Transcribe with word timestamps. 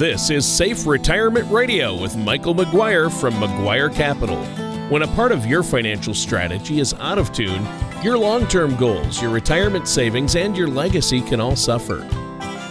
This 0.00 0.30
is 0.30 0.46
Safe 0.46 0.86
Retirement 0.86 1.50
Radio 1.50 1.94
with 1.94 2.16
Michael 2.16 2.54
McGuire 2.54 3.12
from 3.12 3.34
McGuire 3.34 3.94
Capital. 3.94 4.42
When 4.88 5.02
a 5.02 5.06
part 5.08 5.30
of 5.30 5.44
your 5.44 5.62
financial 5.62 6.14
strategy 6.14 6.80
is 6.80 6.94
out 6.94 7.18
of 7.18 7.34
tune, 7.34 7.68
your 8.02 8.16
long 8.16 8.46
term 8.46 8.76
goals, 8.76 9.20
your 9.20 9.30
retirement 9.30 9.86
savings, 9.86 10.36
and 10.36 10.56
your 10.56 10.68
legacy 10.68 11.20
can 11.20 11.38
all 11.38 11.54
suffer. 11.54 11.98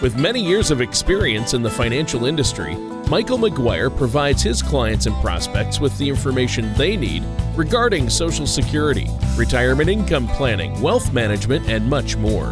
With 0.01 0.17
many 0.17 0.43
years 0.43 0.71
of 0.71 0.81
experience 0.81 1.53
in 1.53 1.61
the 1.61 1.69
financial 1.69 2.25
industry, 2.25 2.75
Michael 3.11 3.37
McGuire 3.37 3.95
provides 3.95 4.41
his 4.41 4.63
clients 4.63 5.05
and 5.05 5.15
prospects 5.17 5.79
with 5.79 5.95
the 5.99 6.09
information 6.09 6.73
they 6.73 6.97
need 6.97 7.23
regarding 7.55 8.09
Social 8.09 8.47
Security, 8.47 9.07
retirement 9.35 9.87
income 9.87 10.27
planning, 10.29 10.81
wealth 10.81 11.13
management, 11.13 11.69
and 11.69 11.87
much 11.87 12.17
more. 12.17 12.47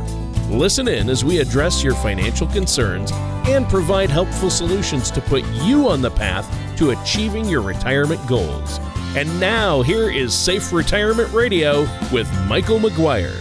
Listen 0.51 0.87
in 0.87 1.09
as 1.09 1.25
we 1.25 1.39
address 1.39 1.83
your 1.83 1.95
financial 1.95 2.45
concerns 2.45 3.11
and 3.47 3.67
provide 3.69 4.09
helpful 4.09 4.49
solutions 4.49 5.09
to 5.11 5.21
put 5.21 5.43
you 5.63 5.87
on 5.87 6.01
the 6.01 6.11
path 6.11 6.45
to 6.77 6.91
achieving 6.91 7.45
your 7.45 7.61
retirement 7.61 8.19
goals. 8.27 8.79
And 9.15 9.39
now, 9.39 9.81
here 9.81 10.11
is 10.11 10.33
Safe 10.33 10.73
Retirement 10.73 11.31
Radio 11.31 11.87
with 12.11 12.29
Michael 12.47 12.77
McGuire. 12.77 13.35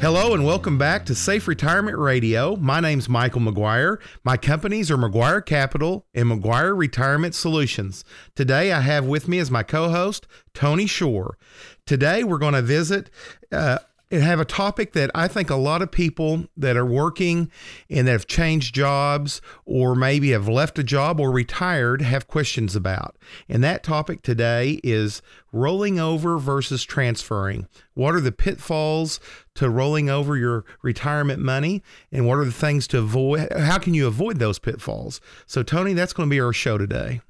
Hello 0.00 0.34
and 0.34 0.44
welcome 0.44 0.78
back 0.78 1.06
to 1.06 1.14
Safe 1.14 1.46
Retirement 1.46 1.96
Radio. 1.96 2.56
My 2.56 2.80
name's 2.80 3.08
Michael 3.08 3.40
McGuire. 3.42 3.98
My 4.24 4.36
companies 4.36 4.90
are 4.90 4.96
McGuire 4.96 5.46
Capital 5.46 6.06
and 6.12 6.28
McGuire 6.28 6.76
Retirement 6.76 7.36
Solutions. 7.36 8.04
Today 8.34 8.72
I 8.72 8.80
have 8.80 9.04
with 9.04 9.28
me 9.28 9.38
as 9.38 9.48
my 9.48 9.62
co-host 9.62 10.26
Tony 10.54 10.86
Shore. 10.86 11.38
Today 11.86 12.24
we're 12.24 12.38
going 12.38 12.54
to 12.54 12.62
visit 12.62 13.10
uh, 13.52 13.78
have 14.20 14.40
a 14.40 14.44
topic 14.44 14.92
that 14.92 15.10
I 15.14 15.26
think 15.28 15.48
a 15.48 15.56
lot 15.56 15.80
of 15.80 15.90
people 15.90 16.44
that 16.56 16.76
are 16.76 16.84
working 16.84 17.50
and 17.88 18.06
that 18.06 18.12
have 18.12 18.26
changed 18.26 18.74
jobs 18.74 19.40
or 19.64 19.94
maybe 19.94 20.30
have 20.30 20.48
left 20.48 20.78
a 20.78 20.84
job 20.84 21.18
or 21.18 21.30
retired 21.30 22.02
have 22.02 22.28
questions 22.28 22.76
about. 22.76 23.16
And 23.48 23.64
that 23.64 23.82
topic 23.82 24.22
today 24.22 24.80
is 24.84 25.22
rolling 25.52 25.98
over 25.98 26.38
versus 26.38 26.84
transferring. 26.84 27.66
What 27.94 28.14
are 28.14 28.20
the 28.20 28.32
pitfalls 28.32 29.20
to 29.54 29.70
rolling 29.70 30.10
over 30.10 30.36
your 30.36 30.64
retirement 30.82 31.40
money 31.40 31.82
and 32.10 32.26
what 32.26 32.38
are 32.38 32.44
the 32.44 32.52
things 32.52 32.86
to 32.88 32.98
avoid? 32.98 33.52
How 33.52 33.78
can 33.78 33.94
you 33.94 34.06
avoid 34.06 34.38
those 34.38 34.58
pitfalls? 34.58 35.20
So, 35.46 35.62
Tony, 35.62 35.94
that's 35.94 36.12
going 36.12 36.28
to 36.28 36.34
be 36.34 36.40
our 36.40 36.52
show 36.52 36.78
today. 36.78 37.20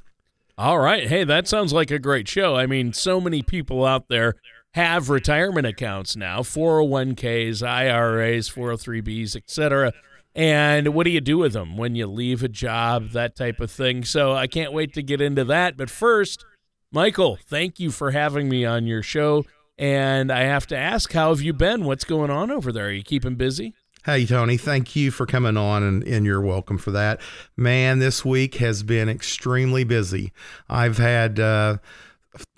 All 0.58 0.78
right. 0.78 1.08
Hey, 1.08 1.24
that 1.24 1.48
sounds 1.48 1.72
like 1.72 1.91
a 1.91 1.98
great 1.98 2.28
show. 2.28 2.56
I 2.56 2.67
mean, 2.67 2.92
so 2.92 3.20
many 3.20 3.42
people 3.42 3.84
out 3.84 4.08
there 4.08 4.34
have 4.74 5.10
retirement 5.10 5.66
accounts 5.66 6.16
now 6.16 6.40
401ks 6.40 7.66
iras 7.66 8.48
403bs 8.48 9.36
etc 9.36 9.92
and 10.34 10.94
what 10.94 11.04
do 11.04 11.10
you 11.10 11.20
do 11.20 11.38
with 11.38 11.52
them 11.52 11.76
when 11.76 11.94
you 11.94 12.06
leave 12.06 12.42
a 12.42 12.48
job 12.48 13.10
that 13.10 13.36
type 13.36 13.60
of 13.60 13.70
thing? 13.70 14.04
So 14.04 14.32
i 14.32 14.46
can't 14.46 14.72
wait 14.72 14.94
to 14.94 15.02
get 15.02 15.20
into 15.20 15.44
that. 15.44 15.76
But 15.76 15.90
first 15.90 16.44
michael 16.90 17.38
thank 17.46 17.78
you 17.78 17.90
for 17.90 18.12
having 18.12 18.48
me 18.48 18.64
on 18.64 18.86
your 18.86 19.02
show. 19.02 19.44
And 19.78 20.32
i 20.32 20.40
have 20.40 20.66
to 20.68 20.76
ask 20.76 21.12
how 21.12 21.30
have 21.30 21.42
you 21.42 21.52
been? 21.52 21.84
What's 21.84 22.04
going 22.04 22.30
on 22.30 22.50
over 22.50 22.72
there? 22.72 22.86
Are 22.86 22.92
you 22.92 23.02
keeping 23.02 23.34
busy? 23.34 23.74
Hey, 24.04 24.26
Tony, 24.26 24.56
thank 24.56 24.96
you 24.96 25.12
for 25.12 25.26
coming 25.26 25.56
on 25.56 25.84
and, 25.84 26.02
and 26.02 26.26
you're 26.26 26.40
welcome 26.40 26.76
for 26.76 26.90
that. 26.90 27.20
Man, 27.56 28.00
this 28.00 28.24
week 28.24 28.56
has 28.56 28.82
been 28.82 29.08
extremely 29.08 29.84
busy. 29.84 30.32
I've 30.68 30.98
had 30.98 31.38
uh, 31.38 31.76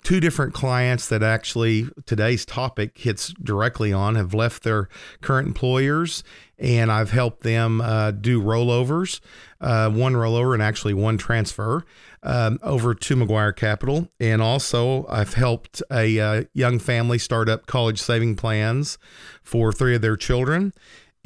two 0.03 0.19
different 0.19 0.53
clients 0.53 1.09
that 1.09 1.21
actually 1.21 1.89
today's 2.05 2.45
topic 2.45 2.97
hits 2.97 3.33
directly 3.41 3.91
on 3.91 4.15
have 4.15 4.33
left 4.33 4.63
their 4.63 4.87
current 5.21 5.47
employers 5.47 6.23
and 6.57 6.91
I've 6.91 7.11
helped 7.11 7.43
them 7.43 7.81
uh, 7.81 8.11
do 8.11 8.41
rollovers, 8.41 9.19
uh, 9.59 9.89
one 9.89 10.13
rollover 10.13 10.53
and 10.53 10.63
actually 10.63 10.93
one 10.93 11.17
transfer 11.17 11.83
um, 12.23 12.59
over 12.63 12.95
to 12.95 13.15
McGuire 13.15 13.55
Capital. 13.55 14.09
And 14.19 14.41
also, 14.41 15.05
I've 15.07 15.33
helped 15.33 15.83
a 15.91 16.19
uh, 16.19 16.43
young 16.53 16.79
family 16.79 17.17
start 17.17 17.49
up 17.49 17.65
college 17.65 18.01
saving 18.01 18.37
plans 18.37 18.97
for 19.43 19.73
three 19.73 19.95
of 19.95 20.01
their 20.01 20.15
children. 20.15 20.73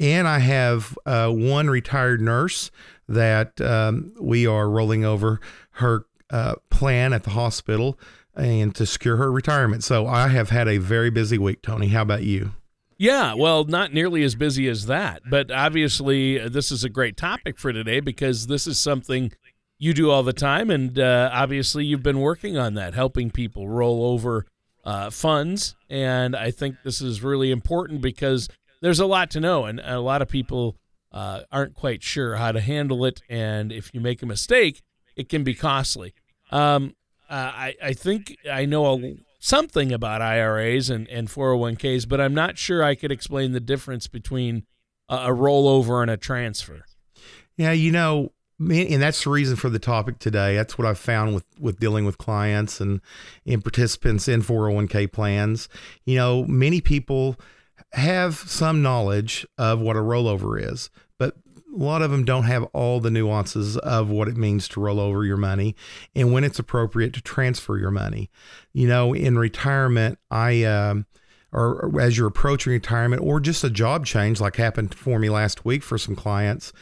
And 0.00 0.26
I 0.26 0.38
have 0.40 0.98
uh, 1.06 1.30
one 1.30 1.68
retired 1.68 2.20
nurse 2.20 2.70
that 3.08 3.60
um, 3.60 4.14
we 4.18 4.46
are 4.46 4.68
rolling 4.68 5.04
over 5.04 5.40
her 5.72 6.06
uh, 6.30 6.54
plan 6.70 7.12
at 7.12 7.24
the 7.24 7.30
hospital 7.30 7.98
and 8.36 8.74
to 8.74 8.86
secure 8.86 9.16
her 9.16 9.30
retirement. 9.30 9.84
So 9.84 10.06
I 10.06 10.28
have 10.28 10.50
had 10.50 10.68
a 10.68 10.78
very 10.78 11.10
busy 11.10 11.38
week, 11.38 11.62
Tony. 11.62 11.88
How 11.88 12.02
about 12.02 12.22
you? 12.22 12.52
Yeah, 12.98 13.32
well, 13.32 13.64
not 13.64 13.94
nearly 13.94 14.22
as 14.24 14.34
busy 14.34 14.68
as 14.68 14.84
that, 14.84 15.22
but 15.30 15.50
obviously 15.50 16.38
uh, 16.38 16.50
this 16.50 16.70
is 16.70 16.84
a 16.84 16.90
great 16.90 17.16
topic 17.16 17.58
for 17.58 17.72
today 17.72 18.00
because 18.00 18.46
this 18.46 18.66
is 18.66 18.78
something 18.78 19.32
you 19.78 19.94
do 19.94 20.10
all 20.10 20.22
the 20.22 20.34
time, 20.34 20.68
and 20.68 20.98
uh, 20.98 21.30
obviously 21.32 21.86
you've 21.86 22.02
been 22.02 22.20
working 22.20 22.58
on 22.58 22.74
that, 22.74 22.92
helping 22.92 23.30
people 23.30 23.70
roll 23.70 24.04
over 24.04 24.44
uh, 24.84 25.08
funds, 25.08 25.74
and 25.88 26.36
I 26.36 26.50
think 26.50 26.76
this 26.84 27.00
is 27.00 27.22
really 27.22 27.50
important 27.50 28.02
because 28.02 28.50
there's 28.82 29.00
a 29.00 29.06
lot 29.06 29.30
to 29.30 29.40
know, 29.40 29.64
and 29.64 29.80
a 29.80 30.00
lot 30.00 30.20
of 30.20 30.28
people 30.28 30.76
uh, 31.10 31.40
aren't 31.50 31.74
quite 31.74 32.02
sure 32.02 32.36
how 32.36 32.52
to 32.52 32.60
handle 32.60 33.06
it, 33.06 33.22
and 33.30 33.72
if 33.72 33.94
you 33.94 34.00
make 34.02 34.22
a 34.22 34.26
mistake, 34.26 34.82
it 35.16 35.30
can 35.30 35.42
be 35.42 35.54
costly. 35.54 36.12
Um, 36.50 36.94
uh, 37.30 37.52
I, 37.54 37.74
I 37.82 37.92
think 37.92 38.36
I 38.50 38.66
know 38.66 38.86
a, 38.86 39.14
something 39.38 39.92
about 39.92 40.20
IRAs 40.20 40.90
and, 40.90 41.08
and 41.08 41.28
401ks, 41.28 42.08
but 42.08 42.20
I'm 42.20 42.34
not 42.34 42.58
sure 42.58 42.82
I 42.82 42.94
could 42.94 43.12
explain 43.12 43.52
the 43.52 43.60
difference 43.60 44.08
between 44.08 44.64
a, 45.08 45.16
a 45.16 45.28
rollover 45.28 46.02
and 46.02 46.10
a 46.10 46.16
transfer. 46.16 46.84
Yeah, 47.56 47.72
you 47.72 47.92
know, 47.92 48.32
and 48.58 49.00
that's 49.00 49.24
the 49.24 49.30
reason 49.30 49.56
for 49.56 49.70
the 49.70 49.78
topic 49.78 50.18
today. 50.18 50.56
That's 50.56 50.76
what 50.76 50.86
I've 50.86 50.98
found 50.98 51.34
with, 51.34 51.44
with 51.58 51.78
dealing 51.78 52.04
with 52.04 52.18
clients 52.18 52.80
and, 52.80 53.00
and 53.46 53.62
participants 53.62 54.28
in 54.28 54.42
401k 54.42 55.12
plans. 55.12 55.68
You 56.04 56.16
know, 56.16 56.44
many 56.44 56.80
people 56.80 57.36
have 57.92 58.36
some 58.36 58.82
knowledge 58.82 59.46
of 59.56 59.80
what 59.80 59.96
a 59.96 60.00
rollover 60.00 60.60
is, 60.60 60.90
a 61.72 61.76
lot 61.76 62.02
of 62.02 62.10
them 62.10 62.24
don't 62.24 62.44
have 62.44 62.64
all 62.72 63.00
the 63.00 63.10
nuances 63.10 63.76
of 63.78 64.10
what 64.10 64.28
it 64.28 64.36
means 64.36 64.68
to 64.68 64.80
roll 64.80 64.98
over 64.98 65.24
your 65.24 65.36
money 65.36 65.76
and 66.14 66.32
when 66.32 66.44
it's 66.44 66.58
appropriate 66.58 67.12
to 67.14 67.20
transfer 67.20 67.78
your 67.78 67.90
money. 67.90 68.30
You 68.72 68.88
know, 68.88 69.12
in 69.12 69.38
retirement, 69.38 70.18
I, 70.30 70.64
um, 70.64 71.06
or, 71.52 71.84
or 71.84 72.00
as 72.00 72.16
you're 72.16 72.26
approaching 72.26 72.72
retirement 72.72 73.22
or 73.22 73.40
just 73.40 73.64
a 73.64 73.70
job 73.70 74.06
change, 74.06 74.40
like 74.40 74.56
happened 74.56 74.94
for 74.94 75.18
me 75.18 75.30
last 75.30 75.64
week 75.64 75.82
for 75.82 75.98
some 75.98 76.16
clients, 76.16 76.72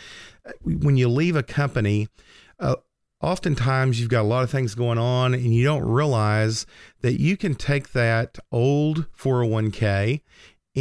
when 0.63 0.97
you 0.97 1.09
leave 1.09 1.37
a 1.37 1.43
company, 1.43 2.09
uh, 2.59 2.77
oftentimes 3.21 4.01
you've 4.01 4.11
got 4.11 4.23
a 4.23 4.29
lot 4.29 4.45
of 4.45 4.51
things 4.51 4.75
going 4.75 4.99
on 4.99 5.35
and 5.35 5.55
you 5.55 5.65
don't 5.65 5.85
realize 5.85 6.67
that 7.03 7.21
you 7.21 7.37
can 7.37 7.55
take 7.55 7.93
that 7.93 8.39
old 8.53 9.07
401k 9.17 10.21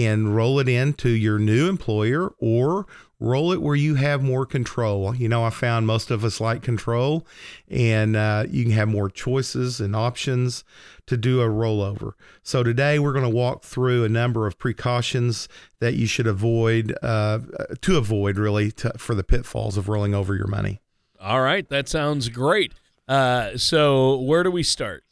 and 0.05 0.35
roll 0.35 0.59
it 0.59 0.69
into 0.69 1.09
your 1.09 1.39
new 1.39 1.67
employer 1.67 2.31
or 2.37 2.85
roll 3.19 3.51
it 3.51 3.63
where 3.63 3.75
you 3.75 3.95
have 3.95 4.21
more 4.21 4.45
control. 4.45 5.15
You 5.15 5.27
know, 5.27 5.43
I 5.43 5.49
found 5.49 5.87
most 5.87 6.11
of 6.11 6.23
us 6.23 6.39
like 6.39 6.61
control, 6.61 7.25
and 7.67 8.15
uh, 8.15 8.45
you 8.47 8.63
can 8.63 8.73
have 8.73 8.87
more 8.87 9.09
choices 9.09 9.79
and 9.79 9.95
options 9.95 10.63
to 11.07 11.17
do 11.17 11.41
a 11.41 11.47
rollover. 11.47 12.11
So 12.43 12.61
today 12.61 12.99
we're 12.99 13.13
going 13.13 13.23
to 13.23 13.35
walk 13.35 13.63
through 13.63 14.03
a 14.03 14.09
number 14.09 14.45
of 14.45 14.59
precautions 14.59 15.49
that 15.79 15.95
you 15.95 16.05
should 16.05 16.27
avoid 16.27 16.95
uh, 17.01 17.39
to 17.81 17.97
avoid 17.97 18.37
really 18.37 18.71
to, 18.73 18.91
for 18.97 19.15
the 19.15 19.23
pitfalls 19.23 19.77
of 19.77 19.89
rolling 19.89 20.13
over 20.13 20.35
your 20.35 20.47
money. 20.47 20.79
All 21.19 21.41
right, 21.41 21.67
that 21.69 21.89
sounds 21.89 22.29
great. 22.29 22.71
Uh, 23.07 23.57
so 23.57 24.17
where 24.17 24.43
do 24.43 24.51
we 24.51 24.61
start? 24.61 25.03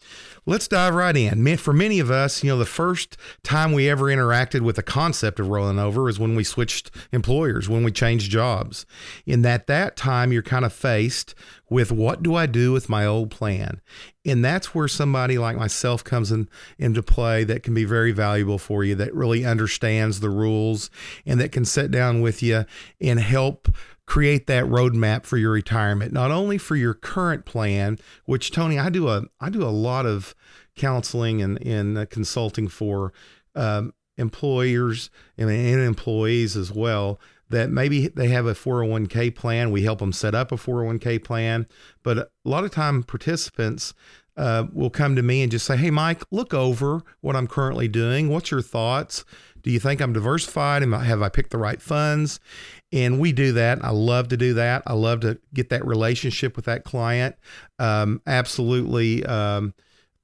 Let's 0.46 0.68
dive 0.68 0.94
right 0.94 1.16
in. 1.16 1.58
For 1.58 1.74
many 1.74 2.00
of 2.00 2.12
us, 2.12 2.44
you 2.44 2.50
know, 2.50 2.58
the 2.58 2.66
first 2.66 3.18
time 3.44 3.72
we 3.72 3.90
ever 3.90 4.06
interacted 4.06 4.62
with 4.62 4.76
the 4.76 4.84
concept 4.84 5.40
of 5.40 5.50
rolling 5.50 5.80
over 5.80 6.08
is 6.08 6.20
when 6.20 6.36
we 6.36 6.44
switched 6.44 6.92
employers, 7.12 7.68
when 7.68 7.84
we 7.84 7.92
changed 7.92 8.32
jobs. 8.32 8.86
In 9.26 9.42
that 9.42 9.68
that 9.68 9.96
time, 9.96 10.32
you're 10.32 10.42
kind 10.42 10.66
of 10.66 10.74
faced 10.74 11.34
with 11.70 11.92
what 11.92 12.22
do 12.22 12.36
I 12.36 12.46
do 12.46 12.72
with 12.72 12.90
my 12.90 13.06
old 13.06 13.32
plan? 13.32 13.82
And 14.24 14.46
that's 14.46 14.76
where 14.76 14.88
somebody 14.88 15.38
like 15.38 15.58
myself 15.58 16.04
comes 16.04 16.32
in 16.32 16.48
into 16.78 17.02
play 17.02 17.44
that 17.44 17.64
can 17.64 17.74
be 17.74 17.86
very 17.86 18.12
valuable 18.12 18.60
for 18.60 18.84
you, 18.84 18.96
that 18.96 19.14
really 19.14 19.46
understands 19.46 20.20
the 20.20 20.30
rules 20.30 20.90
and 21.26 21.40
that 21.40 21.52
can 21.52 21.66
sit 21.66 21.92
down 21.92 22.22
with 22.22 22.44
you 22.44 22.66
and 23.02 23.20
help 23.20 23.68
create 24.06 24.46
that 24.48 24.66
roadmap 24.66 25.26
for 25.26 25.38
your 25.38 25.52
retirement, 25.52 26.14
not 26.14 26.32
only 26.32 26.58
for 26.58 26.76
your 26.76 26.94
current 26.94 27.46
plan, 27.46 27.98
which 28.26 28.52
Tony, 28.52 28.78
I 28.78 28.90
do 28.90 29.08
a 29.08 29.24
I 29.40 29.50
do 29.50 29.64
a 29.64 29.70
lot 29.70 30.06
of 30.06 30.36
counseling 30.76 31.42
and, 31.42 31.62
and 31.66 31.98
uh, 31.98 32.06
consulting 32.06 32.68
for 32.68 33.14
um, 33.56 33.94
employers 34.18 35.10
and, 35.38 35.50
and 35.50 35.82
employees 35.82 36.56
as 36.56 36.72
well 36.72 37.20
that 37.50 37.70
maybe 37.70 38.08
they 38.08 38.30
have 38.30 38.46
a 38.46 38.54
401k 38.54 39.36
plan. 39.36 39.72
We 39.72 39.84
help 39.84 40.00
them 40.00 40.12
set 40.12 40.34
up 40.34 40.52
a 40.52 40.56
401k 40.56 41.24
plan, 41.24 41.68
but 42.04 42.18
a 42.18 42.30
lot 42.44 42.64
of 42.64 42.72
time 42.72 43.04
participants 43.04 43.94
uh, 44.38 44.66
will 44.74 44.90
come 44.90 45.16
to 45.16 45.22
me 45.22 45.42
and 45.42 45.52
just 45.52 45.66
say, 45.66 45.78
"Hey, 45.78 45.92
Mike, 45.92 46.24
look 46.32 46.54
over 46.54 47.02
what 47.22 47.36
I'm 47.36 47.48
currently 47.48 47.88
doing. 47.88 48.30
What's 48.30 48.52
your 48.52 48.62
thoughts? 48.62 49.24
Do 49.62 49.72
you 49.72 49.80
think 49.80 50.02
I'm 50.02 50.14
diversified? 50.14 50.84
Am 50.84 50.94
I, 50.94 51.04
have 51.06 51.22
I 51.22 51.30
picked 51.30 51.52
the 51.52 51.58
right 51.58 51.82
funds? 51.82 52.40
And 52.92 53.20
we 53.20 53.32
do 53.32 53.52
that. 53.54 53.84
I 53.84 53.90
love 53.90 54.28
to 54.28 54.38
do 54.38 54.54
that. 54.54 54.84
I 54.86 54.94
love 54.94 55.22
to 55.22 55.40
get 55.54 55.70
that 55.70 55.86
relationship 55.86 56.56
with 56.56 56.66
that 56.66 56.84
client. 56.84 57.36
Um, 57.80 58.22
absolutely 58.28 59.26
um, 59.26 59.74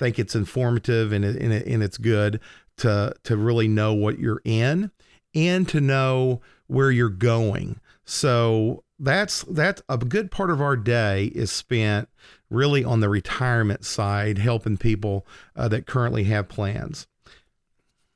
think 0.02 0.18
it's 0.18 0.36
informative 0.36 1.14
and, 1.14 1.24
and, 1.24 1.54
and 1.54 1.84
it's 1.84 2.00
good 2.00 2.40
to, 2.78 3.14
to 3.24 3.38
really 3.38 3.68
know 3.68 3.94
what 3.94 4.18
you're 4.18 4.42
in 4.44 4.90
and 5.36 5.70
to 5.70 5.80
know 5.80 6.42
where 6.66 6.90
you're 6.90 7.10
going. 7.10 7.80
So 8.04 8.84
that's 8.98 9.44
that's 9.44 9.82
a 9.88 9.98
good 9.98 10.32
part 10.32 10.50
of 10.50 10.60
our 10.60 10.76
day 10.76 11.26
is 11.26 11.52
spent 11.52 12.10
really 12.50 12.84
on 12.84 13.00
the 13.00 13.10
retirement 13.10 13.86
side, 13.86 14.40
helping 14.40 14.78
people 14.78 15.26
uh, 15.56 15.68
that 15.68 15.86
currently 15.86 16.24
have 16.26 16.50
plans. 16.50 17.08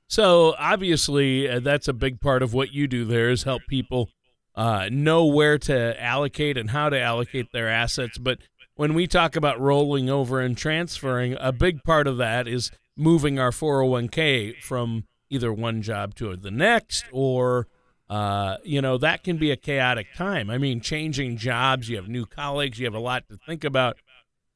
So 0.08 0.56
obviously, 0.58 1.48
uh, 1.48 1.60
that's 1.60 1.88
a 1.88 1.94
big 1.94 2.20
part 2.20 2.42
of 2.42 2.54
what 2.54 2.74
you 2.74 2.88
do. 2.88 3.06
There 3.06 3.30
is 3.30 3.44
help 3.44 3.62
people 3.70 4.10
uh, 4.56 4.90
know 4.92 5.26
where 5.26 5.58
to 5.60 6.02
allocate 6.02 6.58
and 6.58 6.70
how 6.70 6.90
to 6.90 7.00
allocate 7.00 7.52
their 7.52 7.70
assets. 7.70 8.18
But 8.18 8.40
when 8.76 8.94
we 8.94 9.08
talk 9.08 9.36
about 9.36 9.60
rolling 9.60 10.10
over 10.10 10.40
and 10.40 10.58
transferring, 10.58 11.36
a 11.40 11.52
big 11.52 11.84
part 11.84 12.08
of 12.08 12.18
that 12.18 12.48
is 12.48 12.72
moving 12.96 13.40
our 13.40 13.52
401k 13.52 14.62
from 14.62 15.06
either 15.30 15.52
one 15.52 15.82
job 15.82 16.16
to 16.16 16.36
the 16.36 16.52
next 16.52 17.06
or 17.12 17.68
uh, 18.10 18.58
you 18.64 18.82
know, 18.82 18.98
that 18.98 19.24
can 19.24 19.38
be 19.38 19.52
a 19.52 19.56
chaotic 19.56 20.08
time. 20.16 20.50
I 20.50 20.58
mean, 20.58 20.80
changing 20.80 21.38
jobs, 21.38 21.90
you 21.90 21.96
have 21.96 22.08
new 22.08 22.26
colleagues, 22.26 22.80
you 22.80 22.86
have 22.86 22.94
a 22.94 23.00
lot 23.00 23.28
to 23.30 23.38
think 23.38 23.64
about. 23.64 23.98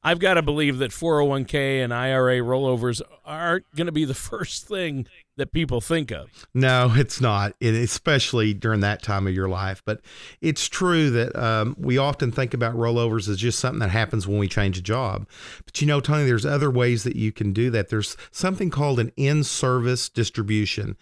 I've 0.02 0.20
got 0.20 0.34
to 0.34 0.42
believe 0.42 0.78
that 0.78 0.92
401k 0.92 1.82
and 1.82 1.92
IRA 1.92 2.38
rollovers 2.38 3.02
aren't 3.24 3.66
going 3.74 3.86
to 3.86 3.92
be 3.92 4.04
the 4.04 4.14
first 4.30 4.68
thing 4.68 5.06
that 5.36 5.52
people 5.52 5.80
think 5.80 6.10
of. 6.10 6.46
No, 6.54 6.92
it's 6.96 7.20
not, 7.20 7.54
it, 7.60 7.74
especially 7.74 8.54
during 8.54 8.80
that 8.80 9.02
time 9.02 9.26
of 9.26 9.34
your 9.34 9.48
life. 9.48 9.82
But 9.84 10.00
it's 10.40 10.68
true 10.68 11.10
that 11.10 11.36
um, 11.36 11.76
we 11.78 11.98
often 11.98 12.32
think 12.32 12.54
about 12.54 12.74
rollovers 12.74 13.28
as 13.28 13.38
just 13.38 13.58
something 13.58 13.80
that 13.80 13.90
happens 13.90 14.26
when 14.26 14.38
we 14.38 14.48
change 14.48 14.78
a 14.78 14.82
job. 14.82 15.28
But 15.64 15.80
you 15.80 15.86
know, 15.86 16.00
Tony, 16.00 16.24
there's 16.24 16.46
other 16.46 16.70
ways 16.70 17.04
that 17.04 17.16
you 17.16 17.32
can 17.32 17.52
do 17.52 17.70
that. 17.70 17.88
There's 17.88 18.16
something 18.30 18.70
called 18.70 19.00
an 19.00 19.12
in 19.16 19.44
service 19.44 20.08
distribution. 20.08 20.96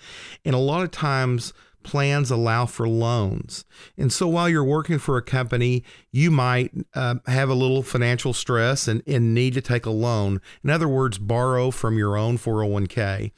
And 0.44 0.54
a 0.54 0.58
lot 0.58 0.84
of 0.84 0.90
times, 0.90 1.52
plans 1.82 2.31
allow 2.31 2.66
for 2.66 2.86
loans. 2.86 3.64
And 3.96 4.12
so 4.12 4.28
while 4.28 4.48
you're 4.48 4.64
working 4.64 4.98
for 4.98 5.16
a 5.16 5.22
company, 5.22 5.84
you 6.12 6.31
might 6.31 6.70
uh, 6.94 7.16
have 7.26 7.48
a 7.48 7.54
little 7.54 7.82
financial 7.82 8.34
stress 8.34 8.88
and, 8.88 9.02
and 9.06 9.32
need 9.32 9.54
to 9.54 9.62
take 9.62 9.86
a 9.86 9.90
loan. 9.90 10.40
In 10.62 10.70
other 10.70 10.88
words, 10.88 11.16
borrow 11.16 11.70
from 11.70 11.96
your 11.96 12.16
own 12.16 12.36
401k. 12.36 13.32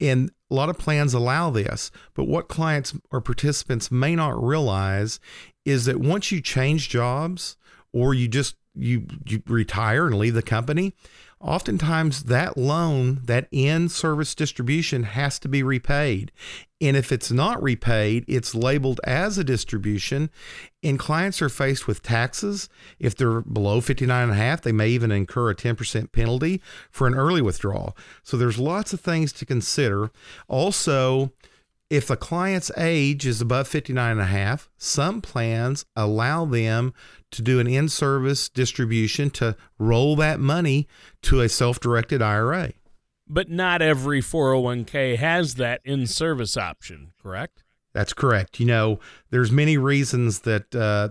And 0.00 0.30
a 0.50 0.54
lot 0.54 0.68
of 0.68 0.78
plans 0.78 1.14
allow 1.14 1.50
this. 1.50 1.90
But 2.14 2.24
what 2.28 2.48
clients 2.48 2.94
or 3.10 3.20
participants 3.20 3.90
may 3.90 4.14
not 4.14 4.42
realize 4.42 5.20
is 5.64 5.84
that 5.86 6.00
once 6.00 6.30
you 6.30 6.40
change 6.40 6.88
jobs 6.88 7.56
or 7.92 8.14
you 8.14 8.28
just 8.28 8.56
you, 8.78 9.06
you 9.26 9.42
retire 9.46 10.06
and 10.06 10.18
leave 10.18 10.34
the 10.34 10.42
company, 10.42 10.94
oftentimes 11.40 12.24
that 12.24 12.56
loan, 12.56 13.20
that 13.24 13.48
in 13.52 13.88
service 13.88 14.34
distribution 14.34 15.04
has 15.04 15.38
to 15.38 15.48
be 15.48 15.62
repaid. 15.62 16.32
And 16.80 16.96
if 16.96 17.10
it's 17.10 17.30
not 17.30 17.62
repaid, 17.62 18.24
it's 18.28 18.54
labeled 18.54 19.00
as 19.04 19.36
a 19.36 19.44
distribution. 19.44 20.30
And 20.82 20.98
clients 20.98 21.42
are 21.42 21.48
faced 21.48 21.86
with 21.86 22.02
taxes. 22.02 22.68
If 22.98 23.16
they're 23.16 23.40
below 23.40 23.80
59 23.80 24.22
and 24.22 24.32
a 24.32 24.36
half, 24.36 24.62
they 24.62 24.72
may 24.72 24.88
even 24.88 25.10
incur 25.10 25.50
a 25.50 25.56
10% 25.56 26.12
penalty 26.12 26.62
for 26.90 27.06
an 27.06 27.14
early 27.14 27.42
withdrawal. 27.42 27.96
So 28.22 28.36
there's 28.36 28.58
lots 28.58 28.92
of 28.92 29.00
things 29.00 29.32
to 29.34 29.46
consider. 29.46 30.10
Also, 30.46 31.32
if 31.90 32.06
the 32.06 32.16
client's 32.16 32.70
age 32.76 33.26
is 33.26 33.40
above 33.40 33.66
59 33.66 34.12
and 34.12 34.20
a 34.20 34.26
half, 34.26 34.68
some 34.76 35.20
plans 35.20 35.86
allow 35.96 36.44
them 36.44 36.92
to 37.30 37.42
do 37.42 37.60
an 37.60 37.66
in-service 37.66 38.48
distribution 38.48 39.30
to 39.30 39.56
roll 39.78 40.16
that 40.16 40.38
money 40.40 40.86
to 41.22 41.40
a 41.40 41.48
self-directed 41.48 42.20
IRA. 42.20 42.72
But 43.26 43.50
not 43.50 43.82
every 43.82 44.20
401k 44.20 45.16
has 45.16 45.54
that 45.54 45.80
in-service 45.84 46.56
option, 46.56 47.12
correct? 47.22 47.62
That's 47.92 48.12
correct. 48.12 48.60
You 48.60 48.66
know, 48.66 49.00
there's 49.30 49.50
many 49.50 49.76
reasons 49.76 50.40
that 50.40 50.74
uh, 50.74 51.10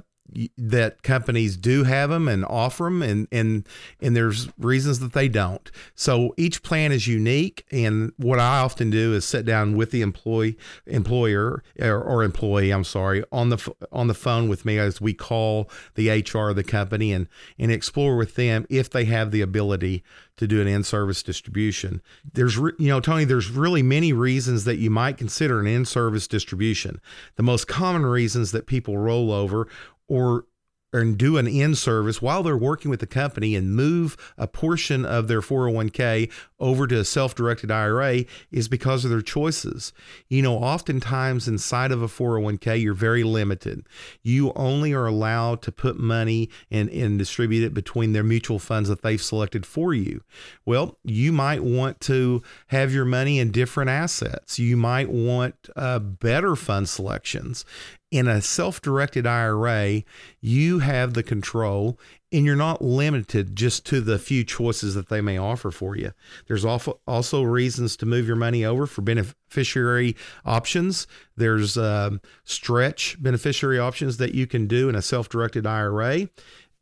that 0.58 1.04
companies 1.04 1.58
do 1.58 1.84
have 1.84 2.10
them 2.10 2.28
and 2.28 2.46
offer 2.46 2.86
them 2.86 3.02
and 3.02 3.28
and 3.32 3.68
and 4.02 4.16
there's 4.16 4.50
reasons 4.58 5.00
that 5.00 5.14
they 5.14 5.28
don't. 5.28 5.72
So 5.96 6.34
each 6.38 6.64
plan 6.64 6.92
is 6.92 7.08
unique 7.08 7.66
and 7.72 8.12
what 8.18 8.40
i 8.40 8.60
often 8.60 8.90
do 8.90 9.14
is 9.14 9.26
sit 9.26 9.46
down 9.46 9.76
with 9.76 9.92
the 9.92 10.02
employee 10.02 10.58
employer 10.86 11.64
or, 11.80 12.02
or 12.02 12.24
employee 12.24 12.72
i'm 12.72 12.84
sorry 12.84 13.24
on 13.32 13.50
the 13.50 13.74
on 13.92 14.08
the 14.08 14.14
phone 14.14 14.48
with 14.50 14.66
me 14.66 14.78
as 14.78 15.02
we 15.02 15.14
call 15.14 15.70
the 15.96 16.10
hr 16.10 16.50
of 16.50 16.56
the 16.56 16.64
company 16.64 17.12
and 17.12 17.28
and 17.58 17.72
explore 17.72 18.16
with 18.16 18.36
them 18.36 18.66
if 18.70 18.90
they 18.90 19.06
have 19.06 19.32
the 19.32 19.42
ability 19.42 20.04
to 20.38 20.48
do 20.48 20.62
an 20.62 20.68
in-service 20.68 21.24
distribution. 21.24 22.02
There's 22.34 22.56
you 22.56 22.76
know 22.80 23.00
tony 23.00 23.26
there's 23.26 23.50
really 23.50 23.84
many 23.84 24.14
reasons 24.14 24.64
that 24.66 24.78
you 24.78 24.90
might 24.90 25.18
consider 25.18 25.60
an 25.60 25.68
in-service 25.68 26.28
distribution. 26.28 27.02
The 27.36 27.44
most 27.44 27.68
common 27.68 28.06
reasons 28.06 28.52
that 28.52 28.68
people 28.68 28.98
roll 28.98 29.32
over 29.32 29.68
or 30.08 30.46
and 30.94 31.18
do 31.18 31.38
an 31.38 31.48
in 31.48 31.76
service 31.76 32.22
while 32.22 32.44
they're 32.44 32.58
working 32.58 32.90
with 32.90 33.00
the 33.00 33.08
company 33.08 33.56
and 33.56 33.76
move 33.76 34.16
a 34.38 34.48
portion 34.48 35.06
of 35.06 35.28
their 35.28 35.42
401k 35.42 36.32
over 36.60 36.88
to 36.88 37.00
a 37.00 37.06
self 37.06 37.36
directed 37.36 37.72
IRA 37.72 38.26
is 38.52 38.68
because 38.68 39.06
of 39.06 39.12
their 39.12 39.22
choices. 39.22 39.94
You 40.28 40.42
know, 40.42 40.58
oftentimes 40.58 41.48
inside 41.48 41.92
of 41.92 42.02
a 42.02 42.08
401k, 42.08 42.82
you're 42.82 42.94
very 42.94 43.24
limited. 43.24 43.88
You 44.24 44.52
only 44.56 44.94
are 44.94 45.06
allowed 45.06 45.62
to 45.64 45.72
put 45.72 45.98
money 45.98 46.50
and, 46.72 46.90
and 46.90 47.20
distribute 47.20 47.64
it 47.64 47.74
between 47.74 48.14
their 48.14 48.24
mutual 48.24 48.60
funds 48.60 48.90
that 48.90 49.02
they've 49.02 49.22
selected 49.22 49.66
for 49.66 49.94
you. 49.94 50.22
Well, 50.66 50.98
you 51.04 51.32
might 51.32 51.64
want 51.64 52.00
to 52.02 52.42
have 52.68 52.94
your 52.94 53.06
money 53.06 53.40
in 53.40 53.52
different 53.52 53.90
assets. 53.90 54.60
You 54.60 54.78
might 54.78 55.10
want 55.10 55.70
uh, 55.76 56.00
better 56.00 56.56
fund 56.56 56.90
selections 56.90 57.66
in 58.12 58.28
a 58.28 58.42
self 58.42 58.82
directed 58.82 59.28
IRA, 59.28 60.04
you 60.40 60.80
have 60.80 61.14
the 61.14 61.24
control 61.24 62.00
and 62.32 62.46
you're 62.46 62.56
not 62.56 62.82
limited 62.82 63.56
just 63.56 63.86
to 63.86 64.02
the 64.02 64.20
few 64.20 64.44
choices 64.44 64.96
that 64.96 65.10
they 65.10 65.22
may 65.22 65.38
offer 65.38 65.72
for 65.72 65.96
you. 65.96 66.12
There's 66.48 66.66
also 66.66 67.42
reasons 67.44 67.96
to 67.98 68.06
move 68.06 68.28
your 68.28 68.36
money 68.36 68.66
over 68.66 68.86
for 68.86 69.02
beneficiary 69.02 70.16
options. 70.46 71.08
There's 71.36 71.78
um, 71.78 72.22
stretch 72.44 73.22
beneficiary 73.22 73.80
options 73.80 74.18
that 74.18 74.34
you 74.34 74.46
can 74.46 74.68
do 74.68 74.90
in 74.90 74.96
a 74.96 75.02
self 75.02 75.30
directed 75.30 75.66
IRA. 75.66 76.30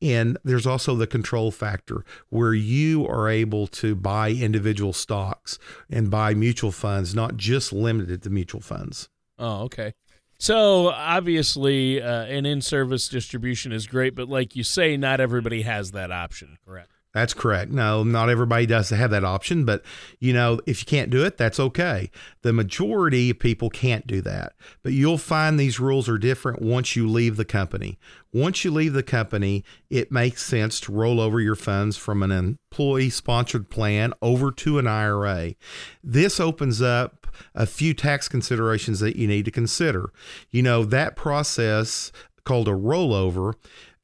And 0.01 0.37
there's 0.43 0.67
also 0.67 0.95
the 0.95 1.07
control 1.07 1.51
factor 1.51 2.03
where 2.29 2.53
you 2.53 3.07
are 3.07 3.29
able 3.29 3.67
to 3.67 3.95
buy 3.95 4.31
individual 4.31 4.93
stocks 4.93 5.57
and 5.89 6.11
buy 6.11 6.33
mutual 6.33 6.71
funds, 6.71 7.15
not 7.15 7.37
just 7.37 7.71
limited 7.71 8.21
to 8.23 8.29
mutual 8.29 8.61
funds. 8.61 9.09
Oh, 9.37 9.63
okay. 9.63 9.93
So 10.37 10.89
obviously, 10.89 12.01
uh, 12.01 12.25
an 12.25 12.45
in-service 12.45 13.07
distribution 13.07 13.71
is 13.71 13.87
great, 13.87 14.15
but 14.15 14.27
like 14.27 14.55
you 14.55 14.63
say, 14.63 14.97
not 14.97 15.19
everybody 15.19 15.61
has 15.61 15.91
that 15.91 16.11
option. 16.11 16.57
Correct. 16.65 16.89
That's 17.15 17.33
correct. 17.33 17.71
No, 17.71 18.03
not 18.03 18.29
everybody 18.29 18.65
does 18.65 18.89
have 18.89 19.11
that 19.11 19.23
option, 19.23 19.63
but 19.63 19.85
you 20.19 20.33
know, 20.33 20.59
if 20.65 20.81
you 20.81 20.85
can't 20.85 21.09
do 21.09 21.23
it, 21.23 21.37
that's 21.37 21.61
okay. 21.61 22.11
The 22.41 22.51
majority 22.51 23.29
of 23.29 23.39
people 23.39 23.69
can't 23.69 24.05
do 24.05 24.19
that. 24.19 24.51
But 24.83 24.91
you'll 24.91 25.17
find 25.17 25.57
these 25.57 25.79
rules 25.79 26.09
are 26.09 26.17
different 26.17 26.61
once 26.61 26.97
you 26.97 27.07
leave 27.07 27.37
the 27.37 27.45
company. 27.45 27.97
Once 28.33 28.65
you 28.65 28.71
leave 28.71 28.91
the 28.91 29.01
company, 29.01 29.63
it 29.89 30.11
makes 30.11 30.43
sense 30.43 30.81
to 30.81 30.91
roll 30.91 31.21
over 31.21 31.39
your 31.39 31.55
funds 31.55 31.95
from 31.95 32.21
an 32.21 32.31
employee 32.33 33.09
sponsored 33.09 33.69
plan 33.69 34.11
over 34.21 34.51
to 34.51 34.77
an 34.77 34.85
IRA. 34.85 35.55
This 36.03 36.37
opens 36.41 36.81
up 36.81 37.24
a 37.53 37.65
few 37.65 37.93
tax 37.93 38.27
considerations 38.27 38.99
that 38.99 39.15
you 39.15 39.27
need 39.27 39.45
to 39.45 39.51
consider. 39.51 40.11
You 40.51 40.61
know, 40.61 40.83
that 40.85 41.15
process 41.15 42.11
called 42.43 42.67
a 42.67 42.71
rollover 42.71 43.53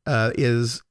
uh, 0.05 0.31
is 0.35 0.81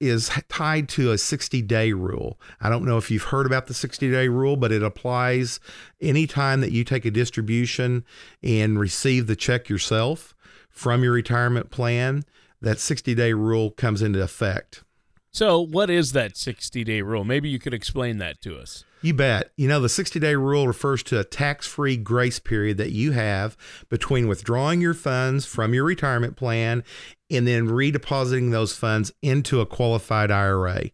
is 0.00 0.30
tied 0.48 0.88
to 0.88 1.12
a 1.12 1.18
60 1.18 1.62
day 1.62 1.92
rule. 1.92 2.40
I 2.60 2.68
don't 2.68 2.84
know 2.84 2.98
if 2.98 3.10
you've 3.10 3.24
heard 3.24 3.46
about 3.46 3.66
the 3.66 3.74
60 3.74 4.10
day 4.10 4.28
rule, 4.28 4.56
but 4.56 4.72
it 4.72 4.82
applies 4.82 5.60
anytime 6.00 6.60
that 6.60 6.72
you 6.72 6.84
take 6.84 7.04
a 7.04 7.10
distribution 7.10 8.04
and 8.42 8.78
receive 8.78 9.26
the 9.26 9.36
check 9.36 9.68
yourself 9.68 10.34
from 10.70 11.02
your 11.02 11.12
retirement 11.12 11.70
plan. 11.70 12.24
That 12.60 12.80
60 12.80 13.14
day 13.14 13.32
rule 13.32 13.70
comes 13.70 14.02
into 14.02 14.20
effect. 14.20 14.82
So, 15.30 15.60
what 15.60 15.90
is 15.90 16.12
that 16.12 16.36
60 16.36 16.82
day 16.82 17.02
rule? 17.02 17.24
Maybe 17.24 17.48
you 17.48 17.60
could 17.60 17.74
explain 17.74 18.18
that 18.18 18.40
to 18.42 18.58
us. 18.58 18.84
You 19.00 19.14
bet. 19.14 19.52
You 19.56 19.68
know, 19.68 19.80
the 19.80 19.88
60 19.88 20.18
day 20.18 20.34
rule 20.34 20.66
refers 20.66 21.02
to 21.04 21.20
a 21.20 21.24
tax 21.24 21.66
free 21.66 21.96
grace 21.96 22.38
period 22.38 22.76
that 22.78 22.92
you 22.92 23.12
have 23.12 23.56
between 23.88 24.28
withdrawing 24.28 24.80
your 24.80 24.94
funds 24.94 25.46
from 25.46 25.74
your 25.74 25.84
retirement 25.84 26.36
plan 26.36 26.82
and 27.30 27.46
then 27.46 27.68
redepositing 27.68 28.50
those 28.50 28.74
funds 28.76 29.12
into 29.22 29.60
a 29.60 29.66
qualified 29.66 30.30
IRA. 30.30 30.90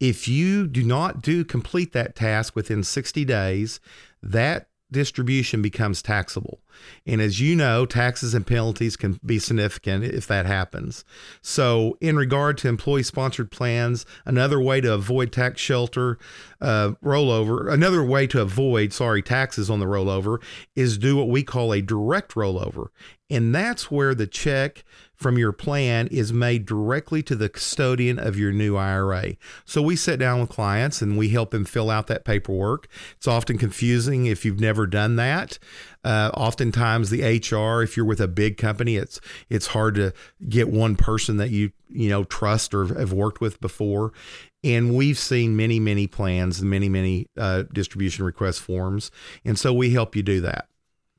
If 0.00 0.28
you 0.28 0.66
do 0.66 0.82
not 0.82 1.22
do 1.22 1.44
complete 1.44 1.92
that 1.92 2.14
task 2.14 2.56
within 2.56 2.82
60 2.82 3.24
days, 3.24 3.80
that 4.22 4.68
distribution 4.94 5.60
becomes 5.60 6.00
taxable. 6.00 6.60
And 7.06 7.20
as 7.20 7.40
you 7.40 7.54
know, 7.54 7.84
taxes 7.84 8.32
and 8.32 8.46
penalties 8.46 8.96
can 8.96 9.20
be 9.24 9.38
significant 9.38 10.04
if 10.04 10.26
that 10.28 10.46
happens. 10.46 11.04
So, 11.42 11.98
in 12.00 12.16
regard 12.16 12.56
to 12.58 12.68
employee 12.68 13.02
sponsored 13.02 13.50
plans, 13.50 14.06
another 14.24 14.60
way 14.60 14.80
to 14.80 14.94
avoid 14.94 15.32
tax 15.32 15.60
shelter 15.60 16.18
uh, 16.60 16.92
rollover, 17.04 17.70
another 17.70 18.02
way 18.02 18.26
to 18.28 18.40
avoid, 18.40 18.92
sorry, 18.92 19.20
taxes 19.20 19.68
on 19.68 19.80
the 19.80 19.86
rollover 19.86 20.40
is 20.74 20.96
do 20.96 21.16
what 21.16 21.28
we 21.28 21.42
call 21.42 21.74
a 21.74 21.82
direct 21.82 22.34
rollover. 22.34 22.86
And 23.28 23.54
that's 23.54 23.90
where 23.90 24.14
the 24.14 24.26
check 24.26 24.84
from 25.24 25.38
your 25.38 25.52
plan 25.52 26.06
is 26.08 26.34
made 26.34 26.66
directly 26.66 27.22
to 27.22 27.34
the 27.34 27.48
custodian 27.48 28.18
of 28.18 28.38
your 28.38 28.52
new 28.52 28.76
IRA. 28.76 29.36
So 29.64 29.80
we 29.80 29.96
sit 29.96 30.18
down 30.18 30.38
with 30.38 30.50
clients 30.50 31.00
and 31.00 31.16
we 31.16 31.30
help 31.30 31.50
them 31.50 31.64
fill 31.64 31.88
out 31.88 32.08
that 32.08 32.26
paperwork. 32.26 32.88
It's 33.16 33.26
often 33.26 33.56
confusing 33.56 34.26
if 34.26 34.44
you've 34.44 34.60
never 34.60 34.86
done 34.86 35.16
that. 35.16 35.58
Uh, 36.04 36.30
oftentimes 36.34 37.08
the 37.08 37.22
HR, 37.22 37.82
if 37.82 37.96
you're 37.96 38.04
with 38.04 38.20
a 38.20 38.28
big 38.28 38.58
company, 38.58 38.96
it's 38.96 39.18
it's 39.48 39.68
hard 39.68 39.94
to 39.94 40.12
get 40.46 40.68
one 40.68 40.94
person 40.94 41.38
that 41.38 41.48
you 41.48 41.72
you 41.88 42.10
know 42.10 42.24
trust 42.24 42.74
or 42.74 42.84
have 42.88 43.14
worked 43.14 43.40
with 43.40 43.62
before. 43.62 44.12
And 44.62 44.94
we've 44.94 45.18
seen 45.18 45.56
many 45.56 45.80
many 45.80 46.06
plans 46.06 46.60
many 46.60 46.90
many 46.90 47.28
uh, 47.38 47.62
distribution 47.72 48.26
request 48.26 48.60
forms, 48.60 49.10
and 49.42 49.58
so 49.58 49.72
we 49.72 49.88
help 49.88 50.14
you 50.14 50.22
do 50.22 50.42
that. 50.42 50.68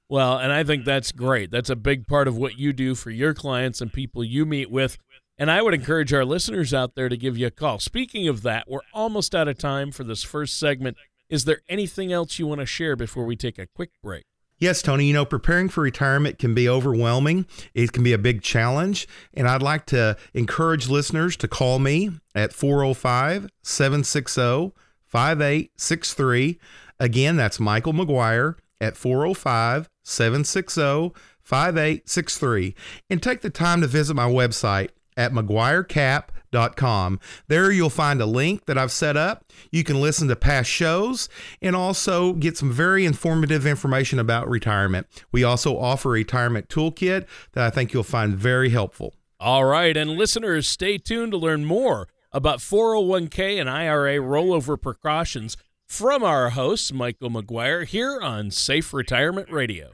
Well, 0.08 0.38
and 0.38 0.52
I 0.52 0.64
think 0.64 0.86
that's 0.86 1.12
great. 1.12 1.50
That's 1.50 1.70
a 1.70 1.76
big 1.76 2.08
part 2.08 2.28
of 2.28 2.38
what 2.38 2.60
you 2.60 2.74
do 2.74 2.94
for 2.94 3.10
your 3.10 3.34
clients 3.34 3.82
and 3.82 3.92
people 3.92 4.24
you 4.24 4.46
meet 4.46 4.70
with. 4.70 4.98
And 5.38 5.52
I 5.52 5.62
would 5.62 5.74
encourage 5.74 6.14
our 6.14 6.24
listeners 6.24 6.74
out 6.74 6.96
there 6.96 7.10
to 7.10 7.18
give 7.18 7.38
you 7.38 7.48
a 7.48 7.52
call. 7.52 7.80
Speaking 7.80 8.28
of 8.28 8.42
that, 8.44 8.70
we're 8.70 8.80
almost 8.94 9.36
out 9.36 9.48
of 9.48 9.58
time 9.58 9.92
for 9.92 10.04
this 10.04 10.24
first 10.24 10.58
segment. 10.58 10.96
Is 11.30 11.46
there 11.46 11.62
anything 11.68 12.14
else 12.14 12.40
you 12.40 12.48
want 12.48 12.62
to 12.62 12.66
share 12.66 12.96
before 12.96 13.26
we 13.26 13.36
take 13.36 13.58
a 13.58 13.68
quick 13.68 13.92
break? 14.02 14.26
Yes, 14.58 14.82
Tony, 14.82 15.08
you 15.08 15.14
know, 15.14 15.26
preparing 15.26 15.68
for 15.68 15.82
retirement 15.82 16.40
can 16.40 16.54
be 16.54 16.70
overwhelming. 16.70 17.46
It 17.74 17.92
can 17.92 18.04
be 18.04 18.14
a 18.14 18.18
big 18.18 18.42
challenge. 18.42 19.06
And 19.34 19.50
I'd 19.50 19.62
like 19.62 19.86
to 19.88 20.16
encourage 20.34 20.88
listeners 20.88 21.36
to 21.38 21.50
call 21.50 21.80
me 21.80 22.12
at 22.34 22.54
405 22.54 23.50
760 23.64 24.72
5863. 25.04 26.60
Again, 27.00 27.36
that's 27.36 27.60
Michael 27.60 27.92
McGuire 27.92 28.56
at 28.82 28.98
405 28.98 29.90
760 30.04 31.14
5863 31.42 32.76
and 33.10 33.22
take 33.22 33.42
the 33.42 33.50
time 33.50 33.82
to 33.82 33.88
visit 33.88 34.16
my 34.16 34.28
website 34.28 34.90
at 35.16 35.32
McGuireCap.com. 35.32 37.20
There 37.48 37.72
you'll 37.72 37.90
find 37.90 38.22
a 38.22 38.26
link 38.26 38.66
that 38.66 38.78
I've 38.78 38.92
set 38.92 39.16
up. 39.16 39.46
You 39.72 39.84
can 39.84 40.02
listen 40.02 40.28
to 40.28 40.36
past 40.36 40.70
shows 40.70 41.30
and 41.62 41.76
also 41.76 42.34
get 42.34 42.58
some 42.58 42.72
very 42.72 43.06
informative 43.06 43.66
information 43.68 44.20
about 44.20 44.50
retirement. 44.50 45.08
We 45.32 45.44
also 45.44 45.78
offer 45.78 46.10
a 46.10 46.14
retirement 46.14 46.68
toolkit 46.68 47.28
that 47.54 47.66
I 47.66 47.70
think 47.70 47.94
you'll 47.94 48.04
find 48.04 48.36
very 48.36 48.70
helpful. 48.70 49.14
All 49.40 49.66
right, 49.66 49.96
and 49.96 50.12
listeners, 50.12 50.68
stay 50.68 50.98
tuned 50.98 51.34
to 51.34 51.38
learn 51.38 51.66
more 51.66 52.08
about 52.32 52.60
401k 52.60 53.60
and 53.60 53.70
IRA 53.70 54.18
rollover 54.18 54.82
precautions 54.82 55.56
from 55.88 56.24
our 56.24 56.50
host, 56.50 56.94
Michael 56.94 57.30
McGuire, 57.30 57.86
here 57.86 58.20
on 58.22 58.52
Safe 58.52 58.94
Retirement 58.94 59.52
Radio. 59.52 59.92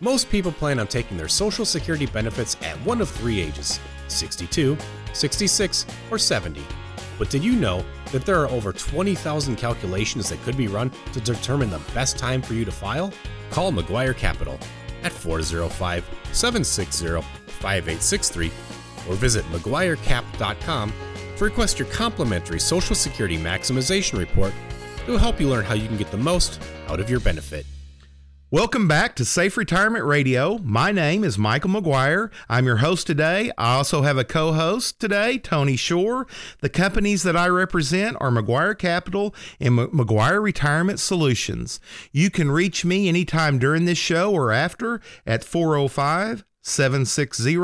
Most 0.00 0.30
people 0.30 0.52
plan 0.52 0.78
on 0.78 0.86
taking 0.86 1.16
their 1.16 1.28
Social 1.28 1.64
Security 1.64 2.06
benefits 2.06 2.56
at 2.62 2.76
one 2.86 3.00
of 3.00 3.08
three 3.08 3.40
ages 3.40 3.80
62, 4.08 4.76
66, 5.12 5.86
or 6.10 6.18
70. 6.18 6.62
But 7.18 7.30
did 7.30 7.44
you 7.44 7.52
know 7.52 7.84
that 8.12 8.24
there 8.24 8.40
are 8.40 8.48
over 8.48 8.72
20,000 8.72 9.56
calculations 9.56 10.28
that 10.28 10.40
could 10.42 10.56
be 10.56 10.68
run 10.68 10.92
to 11.12 11.20
determine 11.20 11.70
the 11.70 11.82
best 11.92 12.16
time 12.16 12.40
for 12.40 12.54
you 12.54 12.64
to 12.64 12.72
file? 12.72 13.12
Call 13.50 13.72
McGuire 13.72 14.16
Capital 14.16 14.58
at 15.02 15.12
405 15.12 16.04
760 16.32 17.20
5863 17.46 18.52
or 19.08 19.14
visit 19.14 19.44
McGuireCap.com 19.46 20.92
to 21.38 21.44
request 21.44 21.78
your 21.78 21.88
complimentary 21.88 22.60
Social 22.60 22.94
Security 22.94 23.38
Maximization 23.38 24.18
Report 24.18 24.52
that 24.98 25.08
will 25.08 25.18
help 25.18 25.40
you 25.40 25.48
learn 25.48 25.64
how 25.64 25.74
you 25.74 25.86
can 25.86 25.96
get 25.96 26.10
the 26.10 26.16
most 26.16 26.60
out 26.88 27.00
of 27.00 27.08
your 27.08 27.20
benefit. 27.20 27.64
Welcome 28.50 28.88
back 28.88 29.14
to 29.16 29.26
Safe 29.26 29.58
Retirement 29.58 30.06
Radio. 30.06 30.56
My 30.58 30.90
name 30.90 31.22
is 31.22 31.36
Michael 31.36 31.68
McGuire. 31.68 32.30
I'm 32.48 32.64
your 32.64 32.78
host 32.78 33.06
today. 33.06 33.52
I 33.58 33.74
also 33.74 34.00
have 34.00 34.16
a 34.16 34.24
co 34.24 34.52
host 34.52 34.98
today, 34.98 35.36
Tony 35.36 35.76
Shore. 35.76 36.26
The 36.60 36.70
companies 36.70 37.24
that 37.24 37.36
I 37.36 37.48
represent 37.48 38.16
are 38.20 38.30
McGuire 38.30 38.76
Capital 38.76 39.34
and 39.60 39.76
McGuire 39.76 40.42
Retirement 40.42 40.98
Solutions. 40.98 41.78
You 42.10 42.30
can 42.30 42.50
reach 42.50 42.86
me 42.86 43.06
anytime 43.06 43.58
during 43.58 43.84
this 43.84 43.98
show 43.98 44.32
or 44.32 44.50
after 44.50 45.02
at 45.26 45.44
405 45.44 46.44
760 46.62 47.56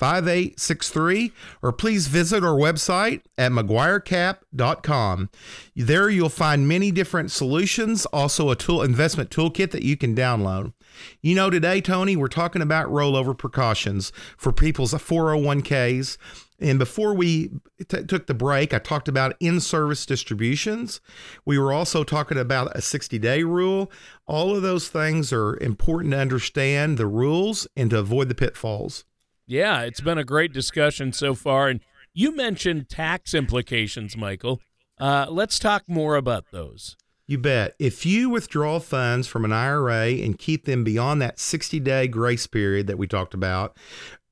5863 0.00 1.30
or 1.62 1.72
please 1.72 2.06
visit 2.06 2.42
our 2.42 2.56
website 2.56 3.20
at 3.36 3.52
mcguirecap.com. 3.52 5.28
There 5.76 6.08
you'll 6.08 6.30
find 6.30 6.66
many 6.66 6.90
different 6.90 7.30
solutions, 7.30 8.06
also 8.06 8.48
a 8.48 8.56
tool 8.56 8.82
investment 8.82 9.28
toolkit 9.28 9.72
that 9.72 9.82
you 9.82 9.98
can 9.98 10.16
download. 10.16 10.72
You 11.20 11.34
know 11.34 11.50
today 11.50 11.82
Tony, 11.82 12.16
we're 12.16 12.28
talking 12.28 12.62
about 12.62 12.88
rollover 12.88 13.36
precautions 13.36 14.10
for 14.38 14.52
people's 14.54 14.94
401k's. 14.94 16.16
And 16.58 16.78
before 16.78 17.12
we 17.12 17.50
t- 17.86 18.04
took 18.04 18.26
the 18.26 18.34
break, 18.34 18.72
I 18.72 18.78
talked 18.78 19.08
about 19.08 19.36
in 19.38 19.60
service 19.60 20.06
distributions. 20.06 21.02
We 21.44 21.58
were 21.58 21.74
also 21.74 22.04
talking 22.04 22.38
about 22.38 22.74
a 22.74 22.80
60 22.80 23.18
day 23.18 23.42
rule. 23.42 23.92
All 24.26 24.56
of 24.56 24.62
those 24.62 24.88
things 24.88 25.30
are 25.30 25.58
important 25.58 26.12
to 26.12 26.18
understand 26.18 26.96
the 26.96 27.06
rules 27.06 27.68
and 27.76 27.90
to 27.90 27.98
avoid 27.98 28.30
the 28.30 28.34
pitfalls. 28.34 29.04
Yeah, 29.50 29.80
it's 29.80 30.00
been 30.00 30.16
a 30.16 30.22
great 30.22 30.52
discussion 30.52 31.12
so 31.12 31.34
far. 31.34 31.66
And 31.66 31.80
you 32.14 32.34
mentioned 32.36 32.88
tax 32.88 33.34
implications, 33.34 34.16
Michael. 34.16 34.60
Uh, 34.96 35.26
let's 35.28 35.58
talk 35.58 35.82
more 35.88 36.14
about 36.14 36.52
those. 36.52 36.96
You 37.26 37.38
bet. 37.38 37.74
If 37.80 38.06
you 38.06 38.30
withdraw 38.30 38.78
funds 38.78 39.26
from 39.26 39.44
an 39.44 39.52
IRA 39.52 40.06
and 40.06 40.38
keep 40.38 40.66
them 40.66 40.84
beyond 40.84 41.20
that 41.20 41.40
60 41.40 41.80
day 41.80 42.06
grace 42.06 42.46
period 42.46 42.86
that 42.86 42.96
we 42.96 43.08
talked 43.08 43.34
about, 43.34 43.76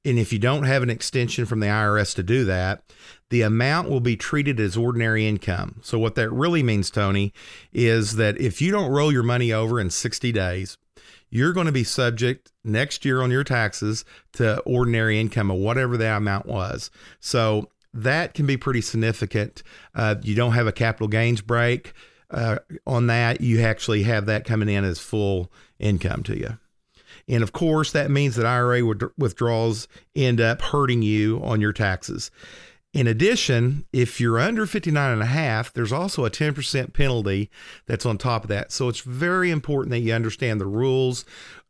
and 0.05 0.21
if 0.21 0.33
you 0.33 0.39
don't 0.39 0.63
have 0.63 0.85
an 0.85 0.91
extension 0.91 1.47
from 1.47 1.59
the 1.59 1.67
IRS 1.67 2.15
to 2.15 2.23
do 2.23 2.45
that, 2.45 2.85
the 3.31 3.43
amount 3.43 3.91
will 3.91 4.01
be 4.01 4.17
treated 4.17 4.61
as 4.61 4.77
ordinary 4.77 5.27
income. 5.27 5.81
So, 5.83 5.99
what 5.99 6.15
that 6.15 6.31
really 6.31 6.63
means, 6.63 6.91
Tony, 6.91 7.33
is 7.73 8.15
that 8.17 8.41
if 8.41 8.63
you 8.63 8.71
don't 8.71 8.91
roll 8.91 9.13
your 9.13 9.25
money 9.25 9.53
over 9.53 9.81
in 9.81 9.91
60 9.91 10.31
days, 10.31 10.79
you're 11.31 11.53
going 11.53 11.67
to 11.67 11.73
be 11.73 11.85
subject 11.85 12.53
next 12.65 13.05
year 13.05 13.23
on 13.23 13.31
your 13.31 13.45
taxes 13.45 14.05
to 14.33 14.61
ordinary 14.61 15.21
income 15.21 15.51
or 15.51 15.59
whatever 15.59 15.97
that 15.97 16.17
amount 16.17 16.47
was. 16.47 16.91
So 17.21 17.69
that 17.95 18.35
can 18.35 18.47
be 18.47 18.57
pretty 18.57 18.81
significant. 18.81 19.63
Uh, 19.95 20.17
you 20.23 20.35
don't 20.35 20.53
have 20.53 20.67
a 20.67 20.73
capital 20.73 21.09
gains 21.09 21.41
break 21.41 21.93
uh, 22.31 22.59
on 22.87 23.07
that. 23.09 23.41
You 23.41 23.63
actually 23.63 24.03
have 24.05 24.27
that 24.27 24.45
coming 24.45 24.69
in 24.69 24.85
as 24.85 24.99
full 24.99 25.53
income 25.79 26.23
to 26.25 26.39
you. 26.39 26.59
And 27.27 27.43
of 27.43 27.53
course, 27.53 27.93
that 27.93 28.11
means 28.11 28.37
that 28.37 28.47
IRA 28.47 28.83
withdrawals 29.19 29.87
end 30.17 30.41
up 30.41 30.63
hurting 30.63 31.03
you 31.03 31.41
on 31.43 31.61
your 31.61 31.73
taxes. 31.73 32.31
In 32.99 33.07
addition, 33.07 33.85
if 33.93 34.21
you're 34.21 34.41
under 34.41 34.67
59 34.67 35.13
and 35.13 35.23
a 35.23 35.27
half, 35.27 35.73
there's 35.73 35.93
also 35.93 36.25
a 36.25 36.31
10% 36.31 36.93
penalty 36.93 37.49
that's 37.87 38.05
on 38.05 38.19
top 38.19 38.43
of 38.43 38.49
that. 38.49 38.73
So 38.73 38.89
it's 38.89 39.03
very 39.03 39.53
important 39.53 39.93
that 39.93 40.01
you 40.01 40.13
understand 40.13 40.61
the 40.61 40.67
rules. 40.67 41.25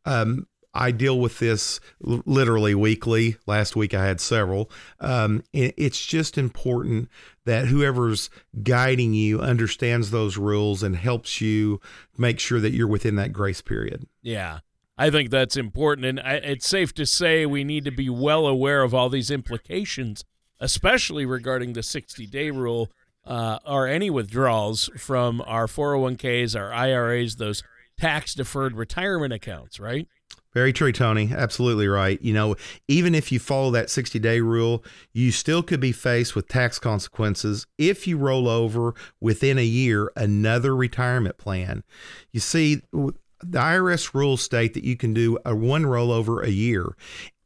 Um, 0.05 0.47
I 0.73 0.89
deal 0.89 1.19
with 1.19 1.37
this 1.37 1.79
literally 2.01 2.73
weekly. 2.73 3.37
Last 3.45 3.75
week 3.75 3.93
I 3.93 4.03
had 4.03 4.19
several. 4.19 4.71
Um, 4.99 5.43
it's 5.53 6.03
just 6.03 6.35
important 6.35 7.09
that 7.45 7.67
whoever's 7.67 8.31
guiding 8.63 9.13
you 9.13 9.39
understands 9.39 10.09
those 10.09 10.35
rules 10.35 10.81
and 10.81 10.95
helps 10.95 11.39
you 11.39 11.79
make 12.17 12.39
sure 12.39 12.59
that 12.59 12.73
you're 12.73 12.87
within 12.87 13.17
that 13.17 13.33
grace 13.33 13.61
period. 13.61 14.07
Yeah. 14.23 14.61
I 14.97 15.11
think 15.11 15.29
that's 15.29 15.57
important. 15.57 16.07
And 16.07 16.43
it's 16.43 16.67
safe 16.67 16.91
to 16.95 17.05
say 17.05 17.45
we 17.45 17.63
need 17.63 17.85
to 17.85 17.91
be 17.91 18.09
well 18.09 18.47
aware 18.47 18.81
of 18.81 18.95
all 18.95 19.09
these 19.09 19.29
implications 19.29 20.25
especially 20.59 21.25
regarding 21.25 21.73
the 21.73 21.83
60 21.83 22.25
day 22.27 22.51
rule 22.51 22.89
uh, 23.25 23.59
or 23.65 23.87
any 23.87 24.09
withdrawals 24.09 24.89
from 24.97 25.41
our 25.45 25.67
401ks, 25.67 26.59
our 26.59 26.73
IRAs, 26.73 27.35
those 27.35 27.63
tax 27.99 28.33
deferred 28.33 28.75
retirement 28.75 29.33
accounts, 29.33 29.79
right? 29.79 30.07
Very 30.53 30.73
true, 30.73 30.91
Tony. 30.91 31.31
Absolutely 31.31 31.87
right. 31.87 32.19
You 32.21 32.33
know, 32.33 32.55
even 32.87 33.13
if 33.13 33.31
you 33.31 33.39
follow 33.39 33.69
that 33.71 33.89
60 33.89 34.17
day 34.17 34.41
rule, 34.41 34.83
you 35.13 35.31
still 35.31 35.61
could 35.61 35.79
be 35.79 35.91
faced 35.91 36.35
with 36.35 36.47
tax 36.47 36.79
consequences 36.79 37.67
if 37.77 38.07
you 38.07 38.17
roll 38.17 38.47
over 38.47 38.95
within 39.21 39.59
a 39.59 39.63
year 39.63 40.11
another 40.15 40.75
retirement 40.75 41.37
plan. 41.37 41.83
You 42.31 42.39
see, 42.39 42.81
the 42.91 43.59
IRS 43.59 44.13
rules 44.13 44.41
state 44.41 44.73
that 44.73 44.83
you 44.83 44.97
can 44.97 45.13
do 45.13 45.37
a 45.45 45.55
one 45.55 45.83
rollover 45.83 46.43
a 46.43 46.51
year. 46.51 46.95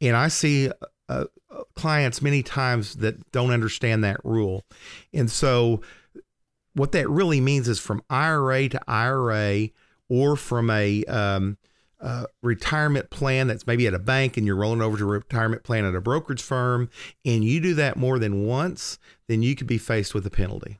And 0.00 0.16
I 0.16 0.28
see 0.28 0.70
uh, 1.08 1.24
clients 1.74 2.22
many 2.22 2.42
times 2.42 2.96
that 2.96 3.30
don't 3.32 3.50
understand 3.50 4.02
that 4.04 4.24
rule. 4.24 4.64
And 5.12 5.30
so, 5.30 5.80
what 6.74 6.92
that 6.92 7.08
really 7.08 7.40
means 7.40 7.68
is 7.68 7.78
from 7.78 8.02
IRA 8.10 8.68
to 8.70 8.80
IRA 8.88 9.68
or 10.08 10.36
from 10.36 10.70
a 10.70 11.04
um, 11.04 11.56
uh, 12.00 12.26
retirement 12.42 13.10
plan 13.10 13.46
that's 13.46 13.66
maybe 13.66 13.86
at 13.86 13.94
a 13.94 13.98
bank 13.98 14.36
and 14.36 14.46
you're 14.46 14.56
rolling 14.56 14.82
over 14.82 14.98
to 14.98 15.04
a 15.04 15.06
retirement 15.06 15.62
plan 15.62 15.84
at 15.84 15.94
a 15.94 16.00
brokerage 16.00 16.42
firm, 16.42 16.90
and 17.24 17.44
you 17.44 17.60
do 17.60 17.74
that 17.74 17.96
more 17.96 18.18
than 18.18 18.44
once, 18.44 18.98
then 19.28 19.42
you 19.42 19.54
could 19.54 19.66
be 19.66 19.78
faced 19.78 20.14
with 20.14 20.26
a 20.26 20.30
penalty. 20.30 20.78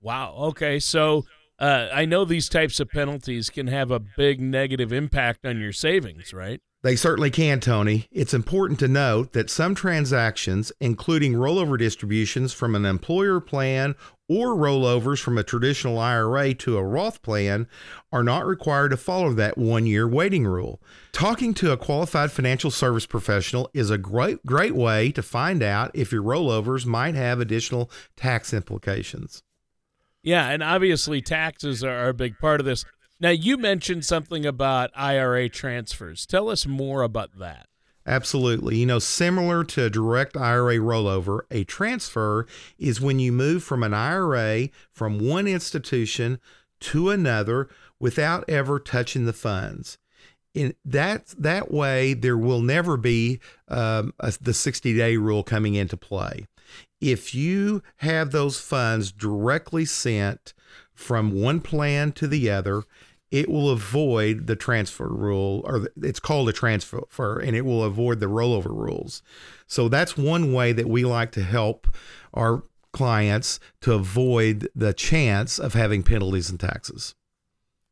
Wow. 0.00 0.34
Okay. 0.38 0.78
So 0.78 1.24
uh, 1.58 1.88
I 1.92 2.04
know 2.04 2.24
these 2.24 2.48
types 2.48 2.80
of 2.80 2.88
penalties 2.88 3.50
can 3.50 3.66
have 3.66 3.90
a 3.90 3.98
big 3.98 4.40
negative 4.40 4.92
impact 4.92 5.44
on 5.44 5.58
your 5.58 5.72
savings, 5.72 6.32
right? 6.32 6.60
They 6.82 6.94
certainly 6.94 7.30
can, 7.30 7.58
Tony. 7.58 8.06
It's 8.12 8.32
important 8.32 8.78
to 8.78 8.88
note 8.88 9.32
that 9.32 9.50
some 9.50 9.74
transactions, 9.74 10.70
including 10.80 11.32
rollover 11.32 11.76
distributions 11.76 12.52
from 12.52 12.76
an 12.76 12.84
employer 12.84 13.40
plan 13.40 13.96
or 14.28 14.54
rollovers 14.54 15.20
from 15.20 15.38
a 15.38 15.42
traditional 15.42 15.98
IRA 15.98 16.54
to 16.54 16.76
a 16.76 16.84
Roth 16.84 17.20
plan, 17.20 17.66
are 18.12 18.22
not 18.22 18.46
required 18.46 18.90
to 18.90 18.96
follow 18.96 19.32
that 19.32 19.58
one 19.58 19.86
year 19.86 20.06
waiting 20.06 20.46
rule. 20.46 20.80
Talking 21.10 21.52
to 21.54 21.72
a 21.72 21.76
qualified 21.76 22.30
financial 22.30 22.70
service 22.70 23.06
professional 23.06 23.68
is 23.74 23.90
a 23.90 23.98
great, 23.98 24.46
great 24.46 24.76
way 24.76 25.10
to 25.12 25.22
find 25.22 25.64
out 25.64 25.90
if 25.94 26.12
your 26.12 26.22
rollovers 26.22 26.86
might 26.86 27.16
have 27.16 27.40
additional 27.40 27.90
tax 28.16 28.54
implications. 28.54 29.42
Yeah, 30.22 30.48
and 30.48 30.62
obviously 30.62 31.22
taxes 31.22 31.82
are 31.82 32.08
a 32.08 32.14
big 32.14 32.38
part 32.38 32.60
of 32.60 32.66
this. 32.66 32.84
Now, 33.20 33.30
you 33.30 33.56
mentioned 33.56 34.04
something 34.04 34.46
about 34.46 34.90
IRA 34.94 35.48
transfers. 35.48 36.24
Tell 36.24 36.48
us 36.48 36.66
more 36.66 37.02
about 37.02 37.38
that. 37.38 37.66
Absolutely. 38.06 38.78
You 38.78 38.86
know, 38.86 39.00
similar 39.00 39.64
to 39.64 39.84
a 39.84 39.90
direct 39.90 40.36
IRA 40.36 40.76
rollover, 40.76 41.40
a 41.50 41.64
transfer 41.64 42.46
is 42.78 43.02
when 43.02 43.18
you 43.18 43.32
move 43.32 43.62
from 43.62 43.82
an 43.82 43.92
IRA 43.92 44.68
from 44.92 45.18
one 45.18 45.46
institution 45.46 46.38
to 46.80 47.10
another 47.10 47.68
without 48.00 48.48
ever 48.48 48.78
touching 48.78 49.26
the 49.26 49.32
funds. 49.34 49.98
In 50.54 50.74
that 50.84 51.34
that 51.38 51.70
way, 51.70 52.14
there 52.14 52.38
will 52.38 52.62
never 52.62 52.96
be 52.96 53.40
um, 53.68 54.14
a, 54.18 54.32
the 54.40 54.54
60 54.54 54.96
day 54.96 55.16
rule 55.18 55.42
coming 55.42 55.74
into 55.74 55.96
play. 55.96 56.46
If 57.00 57.34
you 57.34 57.82
have 57.96 58.30
those 58.30 58.58
funds 58.58 59.12
directly 59.12 59.84
sent 59.84 60.54
from 60.94 61.32
one 61.32 61.60
plan 61.60 62.12
to 62.12 62.26
the 62.26 62.50
other, 62.50 62.84
it 63.30 63.48
will 63.48 63.70
avoid 63.70 64.46
the 64.46 64.56
transfer 64.56 65.08
rule, 65.08 65.62
or 65.64 65.88
it's 66.02 66.20
called 66.20 66.48
a 66.48 66.52
transfer, 66.52 67.38
and 67.38 67.54
it 67.54 67.64
will 67.64 67.84
avoid 67.84 68.20
the 68.20 68.26
rollover 68.26 68.74
rules. 68.74 69.22
So 69.66 69.88
that's 69.88 70.16
one 70.16 70.52
way 70.52 70.72
that 70.72 70.88
we 70.88 71.04
like 71.04 71.32
to 71.32 71.42
help 71.42 71.86
our 72.32 72.62
clients 72.92 73.60
to 73.82 73.92
avoid 73.92 74.68
the 74.74 74.94
chance 74.94 75.58
of 75.58 75.74
having 75.74 76.02
penalties 76.02 76.48
and 76.48 76.58
taxes. 76.58 77.14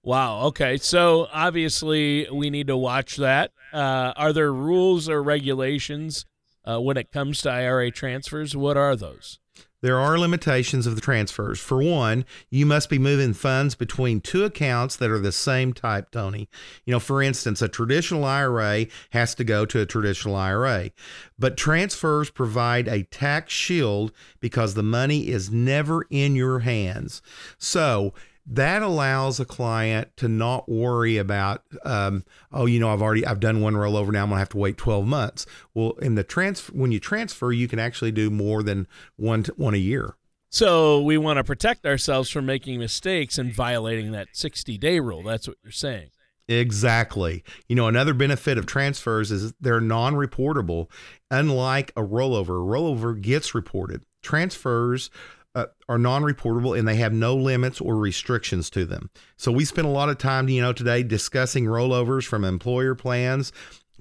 Wow. 0.02 0.44
Okay. 0.46 0.76
So 0.78 1.26
obviously, 1.32 2.28
we 2.30 2.48
need 2.48 2.68
to 2.68 2.76
watch 2.76 3.16
that. 3.16 3.50
Uh, 3.72 4.12
are 4.16 4.32
there 4.32 4.52
rules 4.52 5.08
or 5.08 5.22
regulations 5.22 6.24
uh, 6.64 6.80
when 6.80 6.96
it 6.96 7.10
comes 7.10 7.42
to 7.42 7.50
IRA 7.50 7.90
transfers? 7.90 8.56
What 8.56 8.76
are 8.76 8.96
those? 8.96 9.40
There 9.86 10.00
are 10.00 10.18
limitations 10.18 10.88
of 10.88 10.96
the 10.96 11.00
transfers. 11.00 11.60
For 11.60 11.80
one, 11.80 12.24
you 12.50 12.66
must 12.66 12.90
be 12.90 12.98
moving 12.98 13.34
funds 13.34 13.76
between 13.76 14.20
two 14.20 14.42
accounts 14.42 14.96
that 14.96 15.12
are 15.12 15.20
the 15.20 15.30
same 15.30 15.72
type, 15.72 16.10
Tony. 16.10 16.48
You 16.84 16.90
know, 16.90 16.98
for 16.98 17.22
instance, 17.22 17.62
a 17.62 17.68
traditional 17.68 18.24
IRA 18.24 18.86
has 19.10 19.36
to 19.36 19.44
go 19.44 19.64
to 19.66 19.80
a 19.80 19.86
traditional 19.86 20.34
IRA, 20.34 20.90
but 21.38 21.56
transfers 21.56 22.30
provide 22.30 22.88
a 22.88 23.04
tax 23.04 23.52
shield 23.52 24.10
because 24.40 24.74
the 24.74 24.82
money 24.82 25.28
is 25.28 25.52
never 25.52 26.04
in 26.10 26.34
your 26.34 26.58
hands. 26.58 27.22
So, 27.56 28.12
that 28.46 28.82
allows 28.82 29.40
a 29.40 29.44
client 29.44 30.08
to 30.16 30.28
not 30.28 30.68
worry 30.68 31.16
about 31.16 31.62
um, 31.84 32.24
oh 32.52 32.66
you 32.66 32.78
know 32.78 32.92
i've 32.92 33.02
already 33.02 33.26
i've 33.26 33.40
done 33.40 33.60
one 33.60 33.74
rollover 33.74 34.12
now 34.12 34.22
i'm 34.22 34.28
going 34.28 34.36
to 34.36 34.38
have 34.38 34.48
to 34.48 34.56
wait 34.56 34.76
12 34.76 35.06
months 35.06 35.46
well 35.74 35.92
in 36.02 36.14
the 36.14 36.24
transfer 36.24 36.72
when 36.72 36.92
you 36.92 37.00
transfer 37.00 37.52
you 37.52 37.68
can 37.68 37.78
actually 37.78 38.12
do 38.12 38.30
more 38.30 38.62
than 38.62 38.86
one 39.16 39.44
one 39.56 39.74
a 39.74 39.78
year 39.78 40.16
so 40.48 41.02
we 41.02 41.18
want 41.18 41.38
to 41.38 41.44
protect 41.44 41.84
ourselves 41.84 42.30
from 42.30 42.46
making 42.46 42.78
mistakes 42.78 43.36
and 43.36 43.52
violating 43.52 44.12
that 44.12 44.28
60 44.32 44.78
day 44.78 45.00
rule 45.00 45.22
that's 45.22 45.48
what 45.48 45.56
you're 45.62 45.72
saying 45.72 46.10
Exactly. 46.48 47.42
You 47.66 47.74
know, 47.74 47.88
another 47.88 48.14
benefit 48.14 48.56
of 48.56 48.66
transfers 48.66 49.32
is 49.32 49.52
they're 49.60 49.80
non 49.80 50.14
reportable. 50.14 50.88
Unlike 51.28 51.92
a 51.96 52.02
rollover, 52.02 52.50
a 52.50 52.64
rollover 52.64 53.20
gets 53.20 53.52
reported. 53.52 54.02
Transfers 54.22 55.10
uh, 55.56 55.66
are 55.88 55.98
non-reportable 55.98 56.78
and 56.78 56.86
they 56.86 56.96
have 56.96 57.14
no 57.14 57.34
limits 57.34 57.80
or 57.80 57.96
restrictions 57.96 58.68
to 58.68 58.84
them. 58.84 59.10
So 59.38 59.50
we 59.50 59.64
spent 59.64 59.86
a 59.86 59.90
lot 59.90 60.10
of 60.10 60.18
time, 60.18 60.48
you 60.50 60.60
know, 60.60 60.74
today 60.74 61.02
discussing 61.02 61.64
rollovers 61.64 62.26
from 62.26 62.44
employer 62.44 62.94
plans 62.94 63.52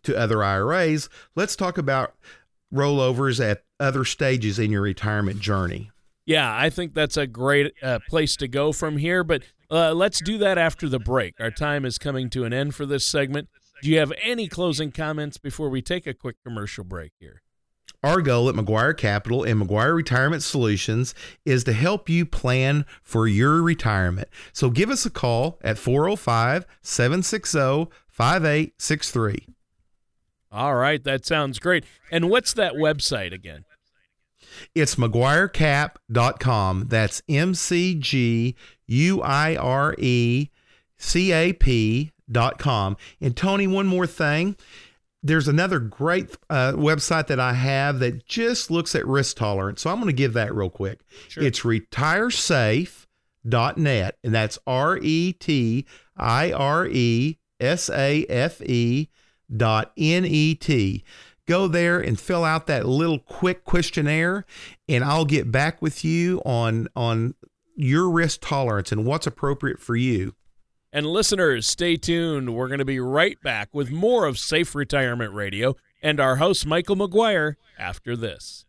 to 0.03 0.17
other 0.17 0.43
IRAs. 0.43 1.09
Let's 1.33 1.55
talk 1.55 1.77
about 1.77 2.13
rollovers 2.73 3.43
at 3.43 3.63
other 3.79 4.03
stages 4.03 4.59
in 4.59 4.69
your 4.69 4.81
retirement 4.81 5.39
journey. 5.39 5.91
Yeah, 6.25 6.53
I 6.53 6.69
think 6.69 6.93
that's 6.93 7.15
a 7.15 7.25
great 7.25 7.73
uh, 7.81 7.99
place 8.09 8.35
to 8.37 8.49
go 8.49 8.73
from 8.73 8.97
here, 8.97 9.23
but 9.23 9.43
uh, 9.71 9.93
let's 9.93 10.21
do 10.21 10.37
that 10.39 10.57
after 10.57 10.89
the 10.89 10.99
break. 10.99 11.35
Our 11.39 11.51
time 11.51 11.85
is 11.85 11.97
coming 11.97 12.29
to 12.31 12.43
an 12.43 12.51
end 12.51 12.75
for 12.75 12.85
this 12.85 13.05
segment. 13.05 13.47
Do 13.81 13.89
you 13.89 13.99
have 13.99 14.11
any 14.21 14.49
closing 14.49 14.91
comments 14.91 15.37
before 15.37 15.69
we 15.69 15.81
take 15.81 16.05
a 16.05 16.13
quick 16.13 16.35
commercial 16.43 16.83
break 16.83 17.13
here? 17.19 17.43
Our 18.05 18.21
goal 18.21 18.47
at 18.49 18.53
McGuire 18.53 18.95
Capital 18.95 19.43
and 19.43 19.59
McGuire 19.59 19.95
Retirement 19.95 20.43
Solutions 20.43 21.15
is 21.43 21.63
to 21.63 21.73
help 21.73 22.07
you 22.07 22.23
plan 22.23 22.85
for 23.01 23.27
your 23.27 23.63
retirement. 23.63 24.27
So 24.53 24.69
give 24.69 24.91
us 24.91 25.07
a 25.07 25.09
call 25.09 25.57
at 25.63 25.79
405 25.79 26.67
760 26.83 27.91
5863. 28.07 29.47
All 30.51 30.75
right, 30.75 31.03
that 31.03 31.25
sounds 31.25 31.57
great. 31.57 31.83
And 32.11 32.29
what's 32.29 32.53
that 32.53 32.73
website 32.73 33.33
again? 33.33 33.65
It's 34.75 34.97
McGuireCap.com. 34.97 36.85
That's 36.87 37.23
M 37.27 37.55
C 37.55 37.95
G 37.95 38.55
U 38.85 39.21
I 39.23 39.55
R 39.55 39.95
E 39.97 40.49
C 40.95 41.31
A 41.31 41.53
P.com. 41.53 42.97
And 43.19 43.35
Tony, 43.35 43.65
one 43.65 43.87
more 43.87 44.05
thing 44.05 44.57
there's 45.25 45.47
another 45.47 45.79
great 45.79 46.37
uh, 46.51 46.73
website 46.73 47.25
that 47.27 47.39
I 47.39 47.53
have 47.53 47.99
that 47.99 48.25
just 48.27 48.69
looks 48.69 48.93
at 48.93 49.07
risk 49.07 49.37
tolerance. 49.37 49.81
So 49.81 49.89
I'm 49.89 49.95
going 49.95 50.05
to 50.07 50.13
give 50.13 50.33
that 50.33 50.53
real 50.53 50.69
quick. 50.69 50.99
Sure. 51.29 51.43
It's 51.43 51.61
retiresafe.net, 51.61 54.17
and 54.23 54.35
that's 54.35 54.59
R 54.67 54.99
E 55.01 55.33
T 55.33 55.87
I 56.15 56.51
R 56.51 56.85
E 56.85 57.39
S 57.59 57.89
A 57.89 58.23
F 58.25 58.61
E 58.61 59.09
dot 59.55 59.93
N 59.97 60.25
E 60.25 60.53
T. 60.53 61.03
Go 61.47 61.67
there 61.67 61.99
and 61.99 62.19
fill 62.19 62.43
out 62.43 62.67
that 62.67 62.85
little 62.85 63.19
quick 63.19 63.63
questionnaire, 63.63 64.45
and 64.87 65.03
I'll 65.03 65.25
get 65.25 65.51
back 65.51 65.81
with 65.81 66.05
you 66.05 66.39
on 66.45 66.87
on 66.95 67.33
your 67.75 68.11
risk 68.11 68.41
tolerance 68.41 68.91
and 68.91 69.05
what's 69.05 69.25
appropriate 69.25 69.79
for 69.79 69.95
you. 69.95 70.35
And 70.95 71.05
listeners, 71.05 71.67
stay 71.67 71.97
tuned. 71.97 72.55
We're 72.55 72.69
going 72.69 72.79
to 72.79 72.85
be 72.85 73.01
right 73.01 73.37
back 73.41 73.67
with 73.73 73.91
more 73.91 74.23
of 74.23 74.39
Safe 74.39 74.73
Retirement 74.73 75.33
Radio 75.33 75.75
and 76.01 76.21
our 76.21 76.37
host, 76.37 76.65
Michael 76.65 76.95
McGuire, 76.95 77.55
after 77.77 78.15
this. 78.15 78.65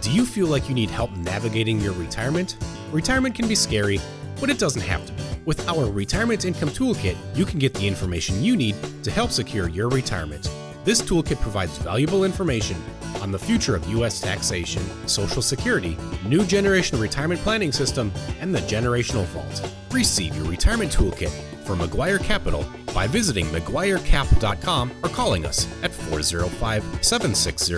Do 0.00 0.10
you 0.10 0.24
feel 0.24 0.46
like 0.46 0.70
you 0.70 0.74
need 0.74 0.88
help 0.88 1.14
navigating 1.18 1.78
your 1.78 1.92
retirement? 1.92 2.56
Retirement 2.92 3.34
can 3.34 3.46
be 3.46 3.54
scary, 3.54 4.00
but 4.40 4.48
it 4.48 4.58
doesn't 4.58 4.80
have 4.80 5.04
to 5.04 5.12
be. 5.12 5.22
With 5.44 5.68
our 5.68 5.84
Retirement 5.90 6.46
Income 6.46 6.70
Toolkit, 6.70 7.18
you 7.36 7.44
can 7.44 7.58
get 7.58 7.74
the 7.74 7.86
information 7.86 8.42
you 8.42 8.56
need 8.56 8.74
to 9.02 9.10
help 9.10 9.30
secure 9.30 9.68
your 9.68 9.90
retirement. 9.90 10.50
This 10.86 11.02
toolkit 11.02 11.42
provides 11.42 11.76
valuable 11.76 12.24
information 12.24 12.82
on 13.20 13.32
the 13.32 13.38
future 13.38 13.76
of 13.76 13.86
U.S. 13.90 14.18
taxation, 14.18 14.82
Social 15.06 15.42
Security, 15.42 15.98
new 16.24 16.42
generation 16.46 16.98
retirement 16.98 17.42
planning 17.42 17.70
system, 17.70 18.10
and 18.40 18.54
the 18.54 18.60
generational 18.60 19.24
vault. 19.26 19.70
Receive 19.90 20.34
your 20.36 20.46
retirement 20.46 20.90
toolkit 20.90 21.32
from 21.66 21.80
McGuire 21.80 22.22
Capital 22.22 22.64
by 22.94 23.06
visiting 23.06 23.46
McGuireCap.com 23.46 24.92
or 25.02 25.08
calling 25.08 25.44
us 25.44 25.66
at 25.82 25.92
405 25.92 26.82
760 27.04 27.74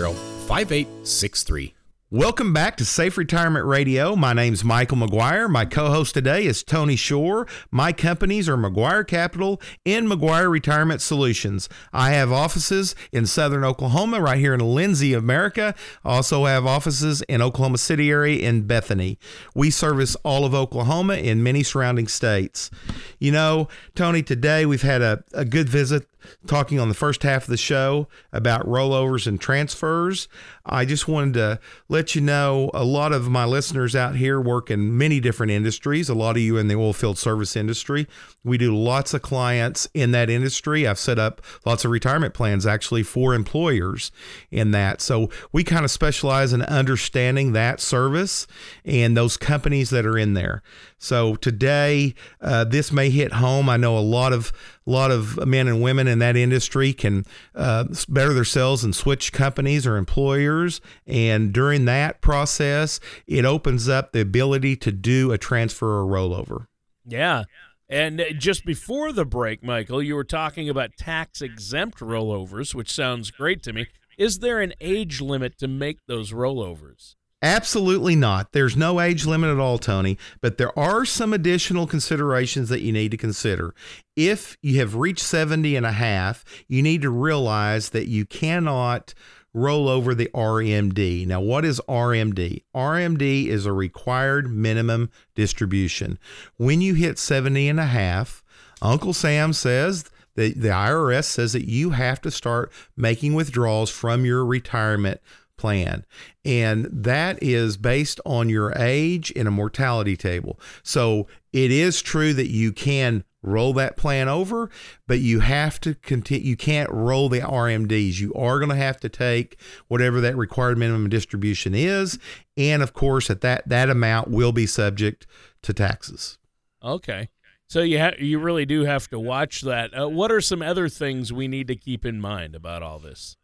5863. 0.46 1.77
Welcome 2.10 2.54
back 2.54 2.78
to 2.78 2.86
Safe 2.86 3.18
Retirement 3.18 3.66
Radio. 3.66 4.16
My 4.16 4.32
name's 4.32 4.64
Michael 4.64 4.96
McGuire. 4.96 5.46
My 5.46 5.66
co 5.66 5.90
host 5.90 6.14
today 6.14 6.46
is 6.46 6.62
Tony 6.62 6.96
Shore. 6.96 7.46
My 7.70 7.92
companies 7.92 8.48
are 8.48 8.56
McGuire 8.56 9.06
Capital 9.06 9.60
and 9.84 10.08
McGuire 10.08 10.50
Retirement 10.50 11.02
Solutions. 11.02 11.68
I 11.92 12.12
have 12.12 12.32
offices 12.32 12.94
in 13.12 13.26
southern 13.26 13.62
Oklahoma, 13.62 14.22
right 14.22 14.38
here 14.38 14.54
in 14.54 14.60
Lindsay, 14.60 15.12
America. 15.12 15.74
Also 16.02 16.46
have 16.46 16.64
offices 16.64 17.20
in 17.28 17.42
Oklahoma 17.42 17.76
City 17.76 18.10
area 18.10 18.40
in 18.40 18.62
Bethany. 18.62 19.18
We 19.54 19.68
service 19.68 20.16
all 20.24 20.46
of 20.46 20.54
Oklahoma 20.54 21.16
and 21.16 21.44
many 21.44 21.62
surrounding 21.62 22.08
states. 22.08 22.70
You 23.18 23.32
know, 23.32 23.68
Tony, 23.94 24.22
today 24.22 24.64
we've 24.64 24.80
had 24.80 25.02
a, 25.02 25.24
a 25.34 25.44
good 25.44 25.68
visit 25.68 26.08
talking 26.46 26.78
on 26.78 26.88
the 26.88 26.94
first 26.94 27.22
half 27.22 27.44
of 27.44 27.48
the 27.48 27.56
show 27.56 28.08
about 28.32 28.66
rollovers 28.66 29.26
and 29.26 29.40
transfers. 29.40 30.28
I 30.64 30.84
just 30.84 31.08
wanted 31.08 31.34
to 31.34 31.60
let 31.88 32.14
you 32.14 32.20
know 32.20 32.70
a 32.74 32.84
lot 32.84 33.12
of 33.12 33.28
my 33.28 33.44
listeners 33.44 33.96
out 33.96 34.16
here 34.16 34.40
work 34.40 34.70
in 34.70 34.96
many 34.96 35.20
different 35.20 35.52
industries. 35.52 36.08
A 36.08 36.14
lot 36.14 36.36
of 36.36 36.42
you 36.42 36.58
in 36.58 36.68
the 36.68 36.74
oil 36.74 36.92
field 36.92 37.18
service 37.18 37.56
industry. 37.56 38.06
We 38.44 38.58
do 38.58 38.76
lots 38.76 39.14
of 39.14 39.22
clients 39.22 39.88
in 39.94 40.10
that 40.12 40.30
industry. 40.30 40.86
I've 40.86 40.98
set 40.98 41.18
up 41.18 41.42
lots 41.64 41.84
of 41.84 41.90
retirement 41.90 42.34
plans 42.34 42.66
actually 42.66 43.02
for 43.02 43.34
employers 43.34 44.10
in 44.50 44.70
that. 44.72 45.00
So 45.00 45.30
we 45.52 45.64
kind 45.64 45.84
of 45.84 45.90
specialize 45.90 46.52
in 46.52 46.62
understanding 46.62 47.52
that 47.52 47.80
service 47.80 48.46
and 48.84 49.16
those 49.16 49.36
companies 49.36 49.90
that 49.90 50.06
are 50.06 50.18
in 50.18 50.34
there. 50.34 50.62
So 50.98 51.36
today, 51.36 52.14
uh, 52.40 52.64
this 52.64 52.90
may 52.92 53.08
hit 53.08 53.34
home. 53.34 53.68
I 53.68 53.76
know 53.76 53.96
a 53.96 54.00
lot 54.00 54.32
of 54.32 54.52
lot 54.84 55.10
of 55.10 55.46
men 55.46 55.68
and 55.68 55.80
women 55.80 56.08
in 56.08 56.18
that 56.18 56.36
industry 56.36 56.92
can 56.92 57.24
uh, 57.54 57.84
better 58.08 58.32
themselves 58.32 58.82
and 58.82 58.94
switch 58.94 59.32
companies 59.32 59.86
or 59.86 59.96
employers. 59.96 60.80
And 61.06 61.52
during 61.52 61.84
that 61.84 62.20
process, 62.20 62.98
it 63.26 63.44
opens 63.44 63.88
up 63.88 64.12
the 64.12 64.20
ability 64.20 64.76
to 64.76 64.92
do 64.92 65.30
a 65.30 65.38
transfer 65.38 66.00
or 66.00 66.04
rollover. 66.04 66.66
Yeah. 67.06 67.44
And 67.88 68.22
just 68.36 68.66
before 68.66 69.12
the 69.12 69.24
break, 69.24 69.62
Michael, 69.62 70.02
you 70.02 70.14
were 70.14 70.24
talking 70.24 70.68
about 70.68 70.96
tax 70.98 71.40
exempt 71.40 72.00
rollovers, 72.00 72.74
which 72.74 72.92
sounds 72.92 73.30
great 73.30 73.62
to 73.62 73.72
me. 73.72 73.86
Is 74.18 74.40
there 74.40 74.60
an 74.60 74.74
age 74.80 75.20
limit 75.20 75.58
to 75.58 75.68
make 75.68 75.98
those 76.06 76.32
rollovers? 76.32 77.14
Absolutely 77.40 78.16
not. 78.16 78.52
There's 78.52 78.76
no 78.76 79.00
age 79.00 79.24
limit 79.24 79.50
at 79.50 79.60
all, 79.60 79.78
Tony, 79.78 80.18
but 80.40 80.58
there 80.58 80.76
are 80.76 81.04
some 81.04 81.32
additional 81.32 81.86
considerations 81.86 82.68
that 82.68 82.82
you 82.82 82.92
need 82.92 83.12
to 83.12 83.16
consider. 83.16 83.74
If 84.16 84.58
you 84.60 84.80
have 84.80 84.96
reached 84.96 85.22
70 85.22 85.76
and 85.76 85.86
a 85.86 85.92
half, 85.92 86.44
you 86.66 86.82
need 86.82 87.02
to 87.02 87.10
realize 87.10 87.90
that 87.90 88.08
you 88.08 88.26
cannot 88.26 89.14
roll 89.54 89.88
over 89.88 90.14
the 90.14 90.30
RMD. 90.34 91.26
Now, 91.26 91.40
what 91.40 91.64
is 91.64 91.80
RMD? 91.88 92.62
RMD 92.74 93.46
is 93.46 93.66
a 93.66 93.72
required 93.72 94.50
minimum 94.50 95.10
distribution. 95.34 96.18
When 96.56 96.80
you 96.80 96.94
hit 96.94 97.18
70 97.18 97.68
and 97.68 97.80
a 97.80 97.86
half, 97.86 98.42
Uncle 98.82 99.12
Sam 99.12 99.52
says 99.52 100.04
that 100.34 100.60
the 100.60 100.68
IRS 100.68 101.24
says 101.24 101.52
that 101.52 101.68
you 101.68 101.90
have 101.90 102.20
to 102.22 102.30
start 102.30 102.72
making 102.96 103.34
withdrawals 103.34 103.90
from 103.90 104.24
your 104.24 104.44
retirement 104.44 105.20
plan. 105.58 106.06
And 106.44 106.88
that 106.90 107.42
is 107.42 107.76
based 107.76 108.20
on 108.24 108.48
your 108.48 108.72
age 108.76 109.30
in 109.32 109.46
a 109.46 109.50
mortality 109.50 110.16
table. 110.16 110.58
So 110.82 111.26
it 111.52 111.70
is 111.70 112.00
true 112.00 112.32
that 112.32 112.48
you 112.48 112.72
can 112.72 113.24
roll 113.42 113.72
that 113.74 113.96
plan 113.96 114.28
over, 114.28 114.70
but 115.06 115.20
you 115.20 115.40
have 115.40 115.80
to 115.80 115.94
continue. 115.94 116.48
You 116.48 116.56
can't 116.56 116.90
roll 116.90 117.28
the 117.28 117.40
RMDs. 117.40 118.18
You 118.18 118.32
are 118.34 118.58
going 118.58 118.70
to 118.70 118.76
have 118.76 118.98
to 119.00 119.08
take 119.08 119.60
whatever 119.88 120.20
that 120.20 120.36
required 120.36 120.78
minimum 120.78 121.08
distribution 121.08 121.74
is, 121.74 122.18
and 122.56 122.82
of 122.82 122.92
course, 122.92 123.30
at 123.30 123.40
that 123.42 123.68
that 123.68 123.90
amount 123.90 124.28
will 124.28 124.52
be 124.52 124.66
subject 124.66 125.26
to 125.62 125.72
taxes. 125.72 126.38
Okay. 126.82 127.28
So 127.68 127.82
you 127.82 127.98
ha- 127.98 128.16
you 128.18 128.38
really 128.38 128.64
do 128.64 128.84
have 128.84 129.08
to 129.08 129.20
watch 129.20 129.60
that. 129.60 129.98
Uh, 129.98 130.08
what 130.08 130.32
are 130.32 130.40
some 130.40 130.62
other 130.62 130.88
things 130.88 131.32
we 131.32 131.48
need 131.48 131.68
to 131.68 131.76
keep 131.76 132.06
in 132.06 132.20
mind 132.20 132.54
about 132.54 132.82
all 132.82 132.98
this? 132.98 133.36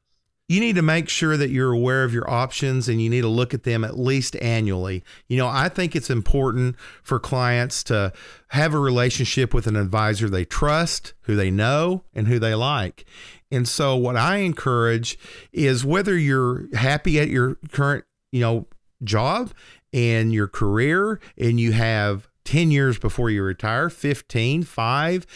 You 0.49 0.61
need 0.61 0.77
to 0.77 0.83
make 0.83 1.09
sure 1.09 1.37
that 1.37 1.51
you're 1.51 1.73
aware 1.73 2.05
of 2.05 2.13
your 2.13 2.29
options 2.29 2.89
and 2.89 3.01
you 3.01 3.09
need 3.09 3.23
to 3.23 3.29
look 3.29 3.55
at 3.55 3.63
them 3.63 3.83
at 3.83 3.99
least 3.99 4.37
annually. 4.37 5.03
You 5.27 5.39
know, 5.39 5.49
I 5.49 5.71
think 5.71 5.97
it's 5.97 6.11
important 6.11 6.77
for 7.03 7.19
clients 7.19 7.83
to 7.85 8.13
have 8.49 8.75
a 8.75 8.79
relationship 8.79 9.55
with 9.55 9.67
an 9.67 9.77
advisor 9.77 10.29
they 10.29 10.45
trust, 10.45 11.15
who 11.23 11.35
they 11.35 11.51
know, 11.51 12.05
and 12.13 12.29
who 12.29 12.39
they 12.39 12.55
like. 12.55 13.07
And 13.51 13.67
so, 13.67 13.97
what 13.97 14.17
I 14.17 14.39
encourage 14.39 15.19
is 15.53 15.85
whether 15.85 16.17
you're 16.19 16.67
happy 16.75 17.19
at 17.19 17.29
your 17.29 17.55
current, 17.73 18.05
you 18.31 18.41
know, 18.41 18.67
job 19.03 19.53
and 19.93 20.33
your 20.33 20.49
career 20.49 21.21
and 21.39 21.59
you 21.59 21.73
have 21.73 22.29
10 22.45 22.71
years 22.71 22.99
before 22.99 23.31
you 23.31 23.43
retire, 23.43 23.89
15, 23.89 24.63
5, 24.63 25.27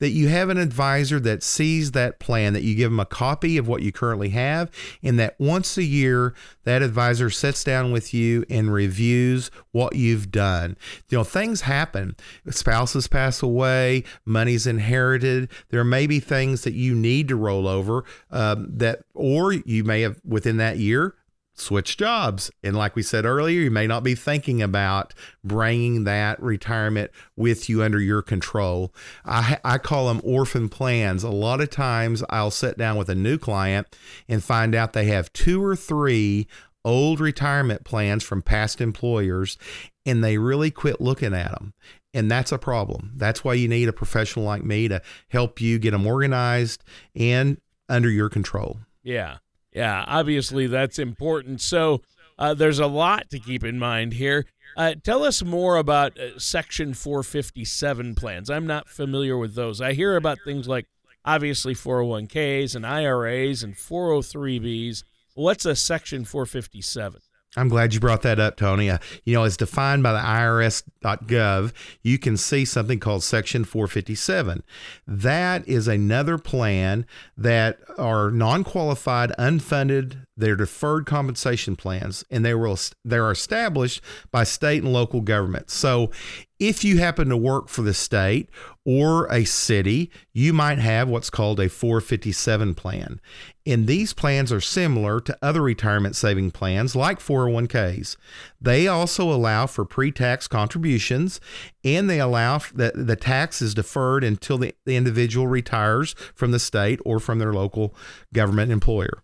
that 0.00 0.10
you 0.10 0.28
have 0.28 0.48
an 0.48 0.58
advisor 0.58 1.18
that 1.18 1.42
sees 1.42 1.92
that 1.92 2.18
plan, 2.18 2.52
that 2.52 2.62
you 2.62 2.74
give 2.74 2.90
them 2.90 3.00
a 3.00 3.06
copy 3.06 3.56
of 3.56 3.66
what 3.66 3.82
you 3.82 3.90
currently 3.90 4.28
have, 4.30 4.70
and 5.02 5.18
that 5.18 5.34
once 5.38 5.76
a 5.76 5.82
year, 5.82 6.34
that 6.64 6.82
advisor 6.82 7.30
sits 7.30 7.64
down 7.64 7.90
with 7.90 8.14
you 8.14 8.44
and 8.48 8.72
reviews 8.72 9.50
what 9.72 9.96
you've 9.96 10.30
done. 10.30 10.76
You 11.08 11.18
know, 11.18 11.24
things 11.24 11.62
happen. 11.62 12.16
Spouses 12.50 13.08
pass 13.08 13.42
away, 13.42 14.04
money's 14.24 14.66
inherited. 14.66 15.50
There 15.70 15.84
may 15.84 16.06
be 16.06 16.20
things 16.20 16.62
that 16.62 16.74
you 16.74 16.94
need 16.94 17.28
to 17.28 17.36
roll 17.36 17.66
over 17.66 18.04
um, 18.30 18.68
that, 18.76 19.00
or 19.14 19.52
you 19.52 19.84
may 19.84 20.02
have 20.02 20.20
within 20.24 20.58
that 20.58 20.78
year 20.78 21.14
switch 21.60 21.96
jobs. 21.96 22.50
And 22.62 22.76
like 22.76 22.96
we 22.96 23.02
said 23.02 23.24
earlier, 23.24 23.60
you 23.60 23.70
may 23.70 23.86
not 23.86 24.02
be 24.02 24.14
thinking 24.14 24.62
about 24.62 25.14
bringing 25.44 26.04
that 26.04 26.42
retirement 26.42 27.10
with 27.36 27.68
you 27.68 27.82
under 27.82 28.00
your 28.00 28.22
control. 28.22 28.92
I, 29.24 29.58
I 29.64 29.78
call 29.78 30.08
them 30.08 30.20
orphan 30.24 30.68
plans. 30.68 31.22
A 31.22 31.30
lot 31.30 31.60
of 31.60 31.70
times 31.70 32.22
I'll 32.30 32.50
sit 32.50 32.78
down 32.78 32.96
with 32.96 33.08
a 33.08 33.14
new 33.14 33.38
client 33.38 33.96
and 34.28 34.42
find 34.42 34.74
out 34.74 34.92
they 34.92 35.06
have 35.06 35.32
two 35.32 35.64
or 35.64 35.76
three 35.76 36.46
old 36.84 37.20
retirement 37.20 37.84
plans 37.84 38.22
from 38.22 38.40
past 38.40 38.80
employers 38.80 39.58
and 40.06 40.24
they 40.24 40.38
really 40.38 40.70
quit 40.70 41.00
looking 41.00 41.34
at 41.34 41.50
them. 41.50 41.74
And 42.14 42.30
that's 42.30 42.52
a 42.52 42.58
problem. 42.58 43.12
That's 43.16 43.44
why 43.44 43.54
you 43.54 43.68
need 43.68 43.88
a 43.88 43.92
professional 43.92 44.44
like 44.44 44.64
me 44.64 44.88
to 44.88 45.02
help 45.28 45.60
you 45.60 45.78
get 45.78 45.90
them 45.90 46.06
organized 46.06 46.82
and 47.14 47.60
under 47.88 48.10
your 48.10 48.28
control. 48.28 48.80
Yeah. 49.02 49.38
Yeah, 49.72 50.04
obviously 50.06 50.66
that's 50.66 50.98
important. 50.98 51.60
So 51.60 52.02
uh, 52.38 52.54
there's 52.54 52.78
a 52.78 52.86
lot 52.86 53.30
to 53.30 53.38
keep 53.38 53.64
in 53.64 53.78
mind 53.78 54.14
here. 54.14 54.46
Uh, 54.76 54.94
tell 55.02 55.24
us 55.24 55.42
more 55.42 55.76
about 55.76 56.18
uh, 56.18 56.38
Section 56.38 56.94
457 56.94 58.14
plans. 58.14 58.48
I'm 58.48 58.66
not 58.66 58.88
familiar 58.88 59.36
with 59.36 59.54
those. 59.54 59.80
I 59.80 59.92
hear 59.92 60.16
about 60.16 60.38
things 60.44 60.68
like 60.68 60.86
obviously 61.24 61.74
401ks 61.74 62.74
and 62.74 62.86
IRAs 62.86 63.62
and 63.62 63.74
403bs. 63.74 65.02
What's 65.34 65.64
a 65.64 65.74
Section 65.76 66.24
457? 66.24 67.20
I'm 67.56 67.68
glad 67.68 67.94
you 67.94 68.00
brought 68.00 68.22
that 68.22 68.38
up, 68.38 68.56
Tony. 68.56 68.90
Uh, 68.90 68.98
you 69.24 69.34
know, 69.34 69.44
as 69.44 69.56
defined 69.56 70.02
by 70.02 70.12
the 70.12 70.18
IRS.gov, 70.18 71.72
you 72.02 72.18
can 72.18 72.36
see 72.36 72.64
something 72.64 73.00
called 73.00 73.22
Section 73.22 73.64
457. 73.64 74.62
That 75.06 75.66
is 75.66 75.88
another 75.88 76.36
plan 76.36 77.06
that 77.38 77.78
are 77.96 78.30
non-qualified, 78.30 79.32
unfunded. 79.38 80.26
They're 80.36 80.56
deferred 80.56 81.06
compensation 81.06 81.74
plans, 81.74 82.22
and 82.30 82.44
they 82.44 82.54
will 82.54 82.78
they're 83.04 83.30
established 83.32 84.02
by 84.30 84.44
state 84.44 84.82
and 84.82 84.92
local 84.92 85.22
governments. 85.22 85.74
So, 85.74 86.12
if 86.60 86.84
you 86.84 86.98
happen 86.98 87.28
to 87.28 87.36
work 87.36 87.68
for 87.68 87.82
the 87.82 87.94
state 87.94 88.50
or 88.88 89.30
a 89.30 89.44
city, 89.44 90.10
you 90.32 90.50
might 90.54 90.78
have 90.78 91.10
what's 91.10 91.28
called 91.28 91.60
a 91.60 91.68
457 91.68 92.74
plan. 92.74 93.20
And 93.66 93.86
these 93.86 94.14
plans 94.14 94.50
are 94.50 94.62
similar 94.62 95.20
to 95.20 95.36
other 95.42 95.60
retirement 95.60 96.16
saving 96.16 96.52
plans 96.52 96.96
like 96.96 97.18
401ks. 97.18 98.16
They 98.58 98.88
also 98.88 99.30
allow 99.30 99.66
for 99.66 99.84
pre 99.84 100.10
tax 100.10 100.48
contributions 100.48 101.38
and 101.84 102.08
they 102.08 102.18
allow 102.18 102.60
that 102.76 102.94
the 102.94 103.14
tax 103.14 103.60
is 103.60 103.74
deferred 103.74 104.24
until 104.24 104.56
the, 104.56 104.74
the 104.86 104.96
individual 104.96 105.48
retires 105.48 106.14
from 106.34 106.52
the 106.52 106.58
state 106.58 106.98
or 107.04 107.20
from 107.20 107.38
their 107.38 107.52
local 107.52 107.94
government 108.32 108.72
employer. 108.72 109.22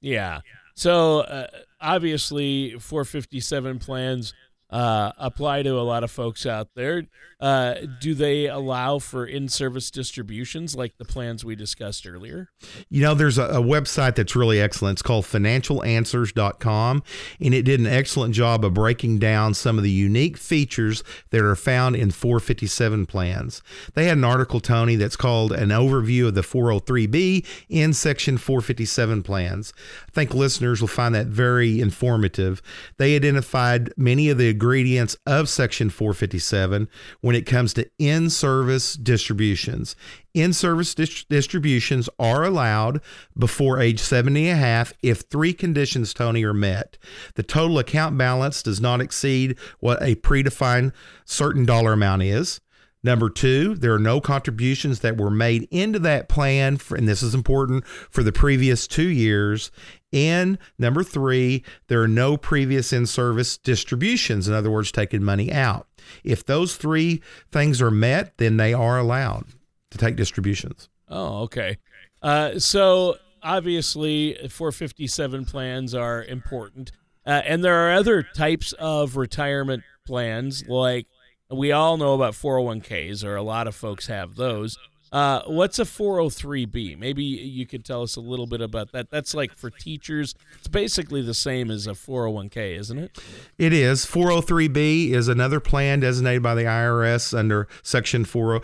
Yeah. 0.00 0.40
So 0.74 1.20
uh, 1.20 1.48
obviously, 1.82 2.78
457 2.78 3.78
plans 3.78 4.32
uh, 4.70 5.12
apply 5.18 5.62
to 5.62 5.78
a 5.78 5.82
lot 5.82 6.02
of 6.02 6.10
folks 6.10 6.44
out 6.44 6.68
there. 6.74 7.04
Uh, 7.38 7.74
do 8.00 8.14
they 8.14 8.46
allow 8.46 8.98
for 8.98 9.26
in-service 9.26 9.90
distributions 9.90 10.74
like 10.74 10.96
the 10.96 11.04
plans 11.04 11.44
we 11.44 11.54
discussed 11.54 12.06
earlier? 12.06 12.48
You 12.88 13.02
know, 13.02 13.14
there's 13.14 13.36
a, 13.36 13.44
a, 13.44 13.62
website 13.62 14.14
that's 14.14 14.34
really 14.34 14.58
excellent. 14.58 14.94
It's 14.94 15.02
called 15.02 15.26
financialanswers.com, 15.26 17.02
and 17.40 17.54
it 17.54 17.62
did 17.62 17.78
an 17.78 17.86
excellent 17.86 18.34
job 18.34 18.64
of 18.64 18.72
breaking 18.72 19.18
down 19.18 19.52
some 19.52 19.76
of 19.76 19.84
the 19.84 19.90
unique 19.90 20.38
features 20.38 21.04
that 21.28 21.42
are 21.42 21.54
found 21.54 21.94
in 21.94 22.10
457 22.10 23.04
plans. 23.04 23.62
They 23.92 24.06
had 24.06 24.16
an 24.16 24.24
article, 24.24 24.60
Tony, 24.60 24.96
that's 24.96 25.16
called 25.16 25.52
an 25.52 25.68
overview 25.68 26.28
of 26.28 26.34
the 26.34 26.40
403B 26.40 27.44
in 27.68 27.92
Section 27.92 28.38
457 28.38 29.22
plans. 29.22 29.74
I 30.08 30.10
think 30.12 30.32
listeners 30.32 30.80
will 30.80 30.88
find 30.88 31.14
that 31.14 31.26
very 31.26 31.82
informative. 31.82 32.62
They 32.96 33.14
identified 33.14 33.92
many 33.98 34.30
of 34.30 34.38
the 34.38 34.48
ingredients 34.56 35.18
of 35.26 35.50
Section 35.50 35.90
457 35.90 36.88
when 37.20 37.36
it 37.36 37.44
comes 37.44 37.74
to 37.74 37.86
in 37.98 38.30
service 38.30 38.94
distributions. 38.94 39.94
In 40.32 40.54
service 40.54 40.94
distributions 40.94 42.08
are 42.18 42.42
allowed 42.42 43.02
before 43.38 43.78
age 43.78 44.00
70 44.00 44.48
and 44.48 44.58
a 44.58 44.60
half 44.60 44.94
if 45.02 45.20
three 45.20 45.52
conditions, 45.52 46.14
Tony, 46.14 46.42
are 46.42 46.54
met. 46.54 46.96
The 47.34 47.42
total 47.42 47.78
account 47.78 48.16
balance 48.16 48.62
does 48.62 48.80
not 48.80 49.02
exceed 49.02 49.58
what 49.80 50.02
a 50.02 50.14
predefined 50.14 50.92
certain 51.26 51.66
dollar 51.66 51.92
amount 51.92 52.22
is. 52.22 52.62
Number 53.06 53.30
two, 53.30 53.76
there 53.76 53.94
are 53.94 54.00
no 54.00 54.20
contributions 54.20 54.98
that 54.98 55.16
were 55.16 55.30
made 55.30 55.68
into 55.70 56.00
that 56.00 56.28
plan, 56.28 56.76
for, 56.76 56.96
and 56.96 57.08
this 57.08 57.22
is 57.22 57.36
important 57.36 57.86
for 57.86 58.24
the 58.24 58.32
previous 58.32 58.88
two 58.88 59.06
years. 59.06 59.70
And 60.12 60.58
number 60.76 61.04
three, 61.04 61.62
there 61.86 62.02
are 62.02 62.08
no 62.08 62.36
previous 62.36 62.92
in 62.92 63.06
service 63.06 63.58
distributions, 63.58 64.48
in 64.48 64.54
other 64.54 64.72
words, 64.72 64.90
taking 64.90 65.22
money 65.22 65.52
out. 65.52 65.86
If 66.24 66.44
those 66.44 66.74
three 66.74 67.22
things 67.52 67.80
are 67.80 67.92
met, 67.92 68.38
then 68.38 68.56
they 68.56 68.74
are 68.74 68.98
allowed 68.98 69.44
to 69.92 69.98
take 69.98 70.16
distributions. 70.16 70.88
Oh, 71.08 71.42
okay. 71.42 71.78
Uh, 72.20 72.58
so 72.58 73.18
obviously, 73.40 74.34
457 74.34 75.44
plans 75.44 75.94
are 75.94 76.24
important. 76.24 76.90
Uh, 77.24 77.40
and 77.44 77.62
there 77.62 77.86
are 77.86 77.92
other 77.92 78.24
types 78.24 78.72
of 78.72 79.16
retirement 79.16 79.84
plans, 80.08 80.66
like 80.66 81.06
we 81.50 81.72
all 81.72 81.96
know 81.96 82.14
about 82.14 82.34
401ks, 82.34 83.24
or 83.24 83.36
a 83.36 83.42
lot 83.42 83.66
of 83.66 83.74
folks 83.74 84.06
have 84.06 84.36
those. 84.36 84.78
Uh, 85.12 85.40
what's 85.46 85.78
a 85.78 85.84
403b? 85.84 86.98
Maybe 86.98 87.22
you 87.22 87.64
could 87.64 87.84
tell 87.84 88.02
us 88.02 88.16
a 88.16 88.20
little 88.20 88.46
bit 88.46 88.60
about 88.60 88.90
that. 88.92 89.08
That's 89.10 89.34
like 89.34 89.54
for 89.54 89.70
teachers. 89.70 90.34
It's 90.58 90.66
basically 90.66 91.22
the 91.22 91.32
same 91.32 91.70
as 91.70 91.86
a 91.86 91.92
401k, 91.92 92.76
isn't 92.78 92.98
it? 92.98 93.18
It 93.56 93.72
is. 93.72 94.04
403b 94.04 95.10
is 95.12 95.28
another 95.28 95.60
plan 95.60 96.00
designated 96.00 96.42
by 96.42 96.56
the 96.56 96.64
IRS 96.64 97.38
under 97.38 97.68
Section 97.84 98.24
4, 98.24 98.56
uh, 98.56 98.60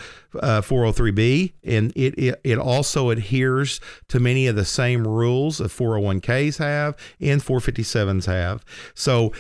403b, 0.61 1.53
and 1.63 1.93
it, 1.95 2.19
it 2.19 2.41
it 2.43 2.59
also 2.59 3.11
adheres 3.11 3.81
to 4.09 4.19
many 4.19 4.49
of 4.49 4.57
the 4.57 4.65
same 4.65 5.07
rules 5.07 5.59
that 5.59 5.71
401ks 5.71 6.59
have 6.59 6.97
and 7.21 7.41
457s 7.41 8.27
have. 8.27 8.65
So 8.95 9.33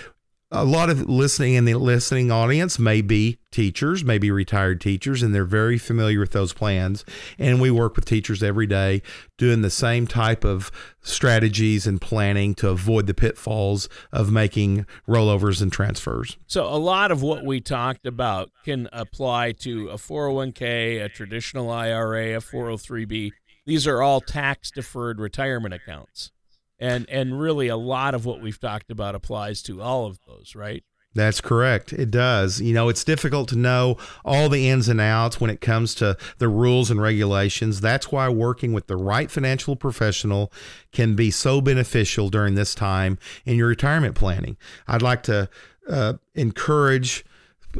a 0.52 0.64
lot 0.64 0.90
of 0.90 1.08
listening 1.08 1.54
in 1.54 1.64
the 1.64 1.74
listening 1.74 2.30
audience 2.30 2.78
may 2.78 3.00
be 3.00 3.38
teachers, 3.50 4.04
maybe 4.04 4.30
retired 4.30 4.82
teachers, 4.82 5.22
and 5.22 5.34
they're 5.34 5.44
very 5.46 5.78
familiar 5.78 6.20
with 6.20 6.32
those 6.32 6.52
plans. 6.52 7.06
And 7.38 7.60
we 7.60 7.70
work 7.70 7.96
with 7.96 8.04
teachers 8.04 8.42
every 8.42 8.66
day 8.66 9.00
doing 9.38 9.62
the 9.62 9.70
same 9.70 10.06
type 10.06 10.44
of 10.44 10.70
strategies 11.00 11.86
and 11.86 12.00
planning 12.00 12.54
to 12.56 12.68
avoid 12.68 13.06
the 13.06 13.14
pitfalls 13.14 13.88
of 14.12 14.30
making 14.30 14.86
rollovers 15.08 15.62
and 15.62 15.72
transfers. 15.72 16.36
So, 16.46 16.66
a 16.66 16.76
lot 16.76 17.10
of 17.10 17.22
what 17.22 17.44
we 17.44 17.60
talked 17.60 18.06
about 18.06 18.50
can 18.64 18.88
apply 18.92 19.52
to 19.52 19.88
a 19.88 19.96
401k, 19.96 21.02
a 21.02 21.08
traditional 21.08 21.70
IRA, 21.70 22.36
a 22.36 22.40
403b. 22.40 23.32
These 23.64 23.86
are 23.86 24.02
all 24.02 24.20
tax 24.20 24.70
deferred 24.70 25.18
retirement 25.18 25.72
accounts 25.72 26.30
and 26.78 27.08
and 27.08 27.40
really 27.40 27.68
a 27.68 27.76
lot 27.76 28.14
of 28.14 28.24
what 28.24 28.40
we've 28.40 28.60
talked 28.60 28.90
about 28.90 29.14
applies 29.14 29.62
to 29.62 29.80
all 29.80 30.06
of 30.06 30.18
those 30.26 30.54
right 30.54 30.84
that's 31.14 31.40
correct. 31.40 31.92
It 31.92 32.10
does. 32.10 32.60
You 32.60 32.72
know, 32.72 32.88
it's 32.88 33.04
difficult 33.04 33.48
to 33.50 33.56
know 33.56 33.98
all 34.24 34.48
the 34.48 34.68
ins 34.68 34.88
and 34.88 35.00
outs 35.00 35.40
when 35.40 35.50
it 35.50 35.60
comes 35.60 35.94
to 35.96 36.16
the 36.38 36.48
rules 36.48 36.90
and 36.90 37.00
regulations. 37.02 37.80
That's 37.80 38.10
why 38.10 38.28
working 38.28 38.72
with 38.72 38.86
the 38.86 38.96
right 38.96 39.30
financial 39.30 39.76
professional 39.76 40.52
can 40.90 41.14
be 41.14 41.30
so 41.30 41.60
beneficial 41.60 42.30
during 42.30 42.54
this 42.54 42.74
time 42.74 43.18
in 43.44 43.56
your 43.56 43.68
retirement 43.68 44.14
planning. 44.14 44.56
I'd 44.88 45.02
like 45.02 45.22
to 45.24 45.50
uh, 45.88 46.14
encourage 46.34 47.24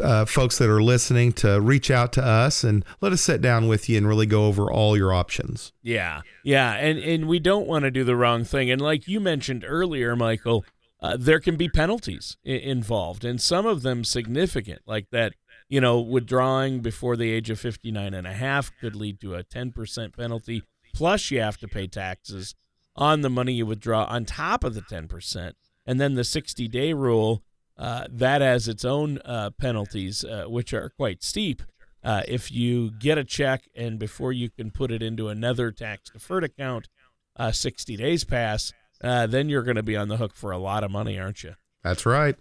uh, 0.01 0.25
folks 0.25 0.59
that 0.59 0.69
are 0.69 0.83
listening 0.83 1.33
to 1.35 1.61
reach 1.61 1.91
out 1.91 2.13
to 2.15 2.25
us 2.25 2.65
and 2.65 2.85
let 3.01 3.13
us 3.13 3.21
sit 3.21 3.41
down 3.41 3.69
with 3.69 3.89
you 3.89 3.99
and 3.99 4.07
really 4.09 4.27
go 4.27 4.47
over 4.47 4.71
all 4.71 4.97
your 4.97 5.13
options. 5.13 5.73
Yeah, 5.83 6.23
yeah, 6.45 6.75
and 6.75 6.99
and 6.99 7.27
we 7.27 7.39
don't 7.39 7.67
want 7.67 7.85
to 7.85 7.91
do 7.91 8.05
the 8.05 8.17
wrong 8.17 8.45
thing. 8.45 8.71
And 8.71 8.81
like 8.81 9.09
you 9.09 9.21
mentioned 9.21 9.65
earlier, 9.67 10.17
Michael, 10.17 10.65
uh, 11.01 11.17
there 11.19 11.41
can 11.41 11.57
be 11.57 11.69
penalties 11.69 12.37
I- 12.47 12.51
involved, 12.51 13.25
and 13.25 13.41
some 13.41 13.67
of 13.67 13.83
them 13.83 14.05
significant, 14.05 14.83
like 14.87 15.11
that. 15.11 15.35
You 15.69 15.81
know, 15.81 16.01
withdrawing 16.01 16.81
before 16.81 17.17
the 17.17 17.31
age 17.31 17.49
of 17.49 17.59
59 17.59 18.13
and 18.13 18.27
a 18.27 18.35
half 18.35 18.71
could 18.79 18.95
lead 18.95 19.23
to 19.23 19.35
a 19.35 19.43
10% 19.43 20.15
penalty. 20.15 20.65
Plus, 20.93 21.31
you 21.31 21.41
have 21.41 21.57
to 21.59 21.69
pay 21.69 21.87
taxes 21.87 22.55
on 22.95 23.23
the 23.23 23.31
money 23.31 23.55
you 23.55 23.65
withdraw 23.65 24.05
on 24.05 24.27
top 24.27 24.65
of 24.65 24.75
the 24.75 24.83
10%. 24.83 25.53
And 25.87 25.99
then 25.99 26.15
the 26.15 26.25
60 26.25 26.69
day 26.69 26.93
rule 26.93 27.43
uh, 27.79 28.07
that 28.11 28.41
has 28.41 28.69
its 28.69 28.85
own 28.85 29.19
uh, 29.25 29.51
penalties, 29.51 30.25
uh, 30.25 30.45
which 30.47 30.73
are 30.73 30.91
quite 30.91 31.23
steep. 31.23 31.63
Uh, 32.05 32.23
if 32.27 32.51
you 32.51 32.91
get 32.91 33.17
a 33.17 33.25
check 33.25 33.69
and 33.75 33.99
before 33.99 34.33
you 34.33 34.51
can 34.51 34.71
put 34.71 34.91
it 34.91 35.03
into 35.03 35.29
another 35.29 35.71
tax 35.71 36.11
deferred 36.11 36.45
account, 36.45 36.89
uh, 37.37 37.53
60 37.53 37.97
days 37.97 38.25
pass, 38.25 38.73
then 39.01 39.49
you're 39.49 39.63
going 39.63 39.77
to 39.77 39.83
be 39.83 39.97
on 39.97 40.09
the 40.09 40.17
hook 40.17 40.35
for 40.35 40.51
a 40.51 40.59
lot 40.59 40.85
of 40.85 40.91
money, 40.91 41.19
aren't 41.19 41.43
you? 41.43 41.55
That's 41.83 42.07
right. 42.07 42.37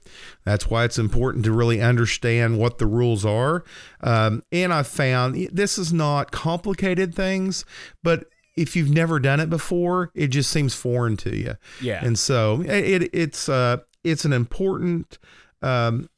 That's 0.46 0.70
why 0.70 0.84
it's 0.84 1.00
important 1.00 1.46
to 1.46 1.52
really 1.52 1.82
understand 1.82 2.60
what 2.60 2.78
the 2.78 2.86
rules 2.86 3.26
are. 3.26 3.64
Um, 4.02 4.44
and 4.52 4.72
I've 4.72 4.88
found 4.88 5.50
this 5.52 5.78
is 5.78 5.92
not 5.92 6.32
complicated 6.32 7.16
things, 7.16 7.66
but 8.04 8.26
if 8.56 8.76
you've 8.76 8.92
never 8.92 9.20
done 9.20 9.40
it 9.40 9.50
before, 9.50 10.12
it 10.14 10.28
just 10.28 10.52
seems 10.52 10.76
foreign 10.76 11.18
to 11.18 11.36
you. 11.36 11.56
Yeah. 11.82 12.04
And 12.04 12.20
so 12.20 12.62
it, 12.62 13.10
it's 13.14 13.50
uh, 13.50 13.78
it's 14.04 14.26
an 14.26 14.34
important 14.34 15.18
um, 15.62 16.10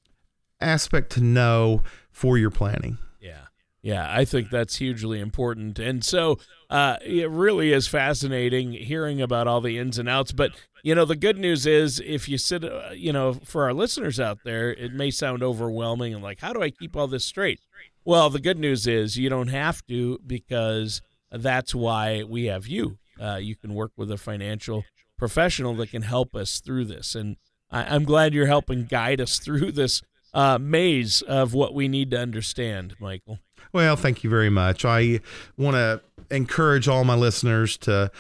aspect 0.62 1.12
to 1.13 1.22
know 1.22 1.82
for 2.12 2.38
your 2.38 2.52
planning. 2.52 2.98
Yeah. 3.19 3.46
Yeah, 3.82 4.08
I 4.10 4.24
think 4.24 4.50
that's 4.50 4.78
hugely 4.78 5.19
important. 5.19 5.78
And 5.78 6.06
so 6.06 6.39
uh, 6.69 6.98
it 7.06 7.30
really 7.30 7.74
is 7.74 7.86
fascinating 7.88 8.72
hearing 8.72 9.22
about 9.22 9.46
all 9.46 9.60
the 9.60 9.78
ins 9.78 10.00
and 10.00 10.08
outs. 10.08 10.32
But, 10.32 10.52
you 10.84 10.96
know, 10.96 11.04
the 11.04 11.17
good 11.17 11.38
news 11.38 11.65
is 11.65 12.02
if 12.06 12.30
you 12.30 12.38
sit, 12.38 12.63
uh, 12.63 12.91
you 12.96 13.12
know, 13.12 13.34
for 13.34 13.65
our 13.65 13.74
listeners 13.74 14.22
out 14.22 14.39
there, 14.46 14.72
it 14.72 14.93
may 14.93 15.12
sound 15.12 15.43
overwhelming 15.43 16.13
and 16.13 16.24
like, 16.24 16.39
how 16.39 16.54
do 16.54 16.62
I 16.62 16.69
keep 16.69 16.96
all 16.96 17.08
this 17.08 17.26
straight? 17.26 17.60
Well, 18.06 18.30
the 18.30 18.39
good 18.39 18.58
news 18.58 18.88
is 18.88 19.17
you 19.17 19.30
don't 19.30 19.50
have 19.50 19.86
to 19.88 20.19
because 20.26 21.02
that's 21.30 21.76
why 21.76 22.24
we 22.24 22.46
have 22.46 22.67
you. 22.67 23.00
Uh, 23.19 23.36
you 23.36 23.56
can 23.56 23.74
work 23.74 23.91
with 23.98 24.10
a 24.10 24.17
financial 24.17 24.86
professional 25.17 25.76
that 25.76 25.91
can 25.91 26.04
help 26.04 26.36
us 26.36 26.62
through 26.62 26.86
this. 26.86 27.15
And 27.15 27.36
I, 27.73 27.95
am 27.95 28.03
glad 28.03 28.33
you're 28.33 28.45
helping 28.45 28.86
guide 28.86 29.19
us 29.19 29.39
through 29.39 29.71
this 29.73 30.01
uh, 30.33 30.57
maze 30.59 31.21
of 31.23 31.53
what 31.53 31.73
we 31.73 31.88
need 31.88 32.12
to 32.12 32.19
understand, 32.19 32.95
Michael. 32.99 33.39
Well, 33.71 33.95
thank 33.95 34.23
you 34.23 34.29
very 34.29 34.51
much. 34.51 34.86
I 34.86 35.19
want 35.57 35.75
to 35.75 36.01
encourage 36.29 36.88
all 36.88 37.03
my 37.03 37.15
listeners 37.15 37.75
to, 37.77 38.12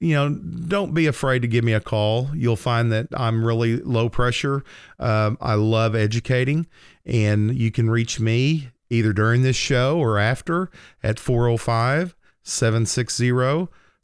you 0.00 0.14
know, 0.14 0.30
don't 0.34 0.94
be 0.94 1.06
afraid 1.06 1.42
to 1.42 1.48
give 1.48 1.64
me 1.64 1.72
a 1.72 1.80
call. 1.80 2.30
You'll 2.34 2.56
find 2.56 2.90
that 2.92 3.08
I'm 3.14 3.44
really 3.44 3.76
low 3.76 4.08
pressure. 4.08 4.64
Um, 4.98 5.36
I 5.40 5.54
love 5.54 5.94
educating, 5.94 6.66
and 7.04 7.54
you 7.54 7.70
can 7.70 7.90
reach 7.90 8.18
me 8.18 8.70
either 8.88 9.12
during 9.12 9.42
this 9.42 9.56
show 9.56 9.98
or 9.98 10.18
after 10.18 10.70
at 11.02 11.18
405 11.18 12.14
760 12.42 13.32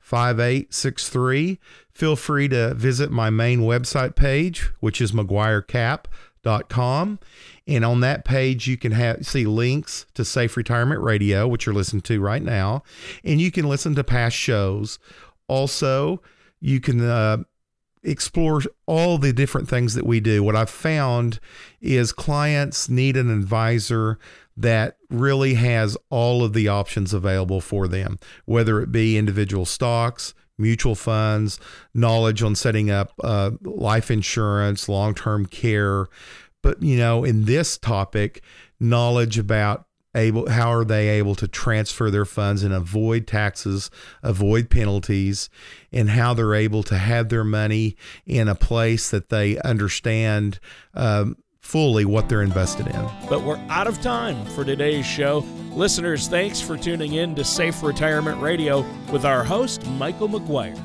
5863. 0.00 1.58
Feel 1.92 2.16
free 2.16 2.48
to 2.48 2.74
visit 2.74 3.10
my 3.10 3.30
main 3.30 3.60
website 3.60 4.16
page, 4.16 4.70
which 4.80 5.00
is 5.00 5.12
McGuireCap.com. 5.12 7.18
And 7.66 7.84
on 7.84 8.00
that 8.00 8.24
page, 8.24 8.66
you 8.66 8.76
can 8.76 8.92
have 8.92 9.26
see 9.26 9.46
links 9.46 10.06
to 10.14 10.24
Safe 10.24 10.56
Retirement 10.56 11.00
Radio, 11.00 11.46
which 11.46 11.66
you're 11.66 11.74
listening 11.74 12.02
to 12.02 12.20
right 12.20 12.42
now, 12.42 12.82
and 13.22 13.40
you 13.40 13.52
can 13.52 13.68
listen 13.68 13.94
to 13.94 14.02
past 14.02 14.34
shows. 14.34 14.98
Also, 15.46 16.20
you 16.60 16.80
can 16.80 17.00
uh, 17.00 17.44
explore 18.02 18.62
all 18.86 19.18
the 19.18 19.32
different 19.32 19.68
things 19.68 19.94
that 19.94 20.06
we 20.06 20.20
do. 20.20 20.42
What 20.42 20.56
I've 20.56 20.70
found 20.70 21.40
is 21.80 22.12
clients 22.12 22.88
need 22.88 23.16
an 23.16 23.30
advisor 23.30 24.18
that 24.56 24.96
really 25.08 25.54
has 25.54 25.96
all 26.10 26.44
of 26.44 26.52
the 26.52 26.68
options 26.68 27.14
available 27.14 27.60
for 27.60 27.88
them, 27.88 28.18
whether 28.44 28.80
it 28.80 28.92
be 28.92 29.16
individual 29.16 29.64
stocks, 29.64 30.34
mutual 30.58 30.94
funds, 30.94 31.58
knowledge 31.94 32.42
on 32.42 32.54
setting 32.54 32.90
up 32.90 33.12
uh, 33.24 33.52
life 33.62 34.10
insurance, 34.10 34.88
long 34.88 35.14
term 35.14 35.46
care. 35.46 36.06
But, 36.62 36.82
you 36.82 36.98
know, 36.98 37.24
in 37.24 37.46
this 37.46 37.78
topic, 37.78 38.42
knowledge 38.78 39.38
about 39.38 39.86
able 40.14 40.48
how 40.48 40.72
are 40.72 40.84
they 40.84 41.08
able 41.08 41.34
to 41.36 41.46
transfer 41.46 42.10
their 42.10 42.24
funds 42.24 42.62
and 42.62 42.74
avoid 42.74 43.26
taxes 43.26 43.90
avoid 44.22 44.68
penalties 44.68 45.48
and 45.92 46.10
how 46.10 46.34
they're 46.34 46.54
able 46.54 46.82
to 46.82 46.98
have 46.98 47.28
their 47.28 47.44
money 47.44 47.96
in 48.26 48.48
a 48.48 48.54
place 48.54 49.10
that 49.10 49.28
they 49.28 49.58
understand 49.58 50.58
um, 50.94 51.36
fully 51.60 52.04
what 52.04 52.28
they're 52.28 52.42
invested 52.42 52.86
in. 52.88 53.08
But 53.28 53.42
we're 53.42 53.60
out 53.68 53.86
of 53.86 54.00
time 54.00 54.44
for 54.46 54.64
today's 54.64 55.06
show. 55.06 55.44
Listeners, 55.70 56.26
thanks 56.26 56.60
for 56.60 56.76
tuning 56.76 57.14
in 57.14 57.34
to 57.36 57.44
Safe 57.44 57.82
Retirement 57.82 58.40
Radio 58.40 58.84
with 59.12 59.24
our 59.24 59.44
host, 59.44 59.86
Michael 59.92 60.28
McGuire. 60.28 60.76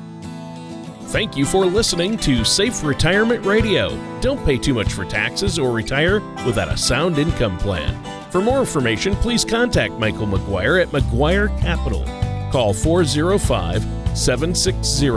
Thank 1.06 1.36
you 1.36 1.44
for 1.44 1.64
listening 1.66 2.16
to 2.18 2.44
Safe 2.44 2.84
Retirement 2.84 3.44
Radio. 3.46 3.96
Don't 4.20 4.44
pay 4.44 4.58
too 4.58 4.74
much 4.74 4.92
for 4.92 5.04
taxes 5.04 5.58
or 5.58 5.72
retire 5.72 6.20
without 6.44 6.68
a 6.68 6.76
sound 6.76 7.18
income 7.18 7.58
plan. 7.58 8.15
For 8.36 8.42
more 8.42 8.60
information, 8.60 9.16
please 9.16 9.46
contact 9.46 9.94
Michael 9.94 10.26
McGuire 10.26 10.82
at 10.82 10.88
McGuire 10.88 11.48
Capital. 11.62 12.04
Call 12.52 12.74
405 12.74 13.82
760 14.14 15.08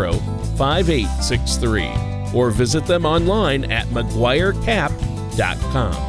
5863 0.55 2.34
or 2.34 2.49
visit 2.49 2.86
them 2.86 3.05
online 3.05 3.69
at 3.69 3.88
McGuireCap.com. 3.88 6.09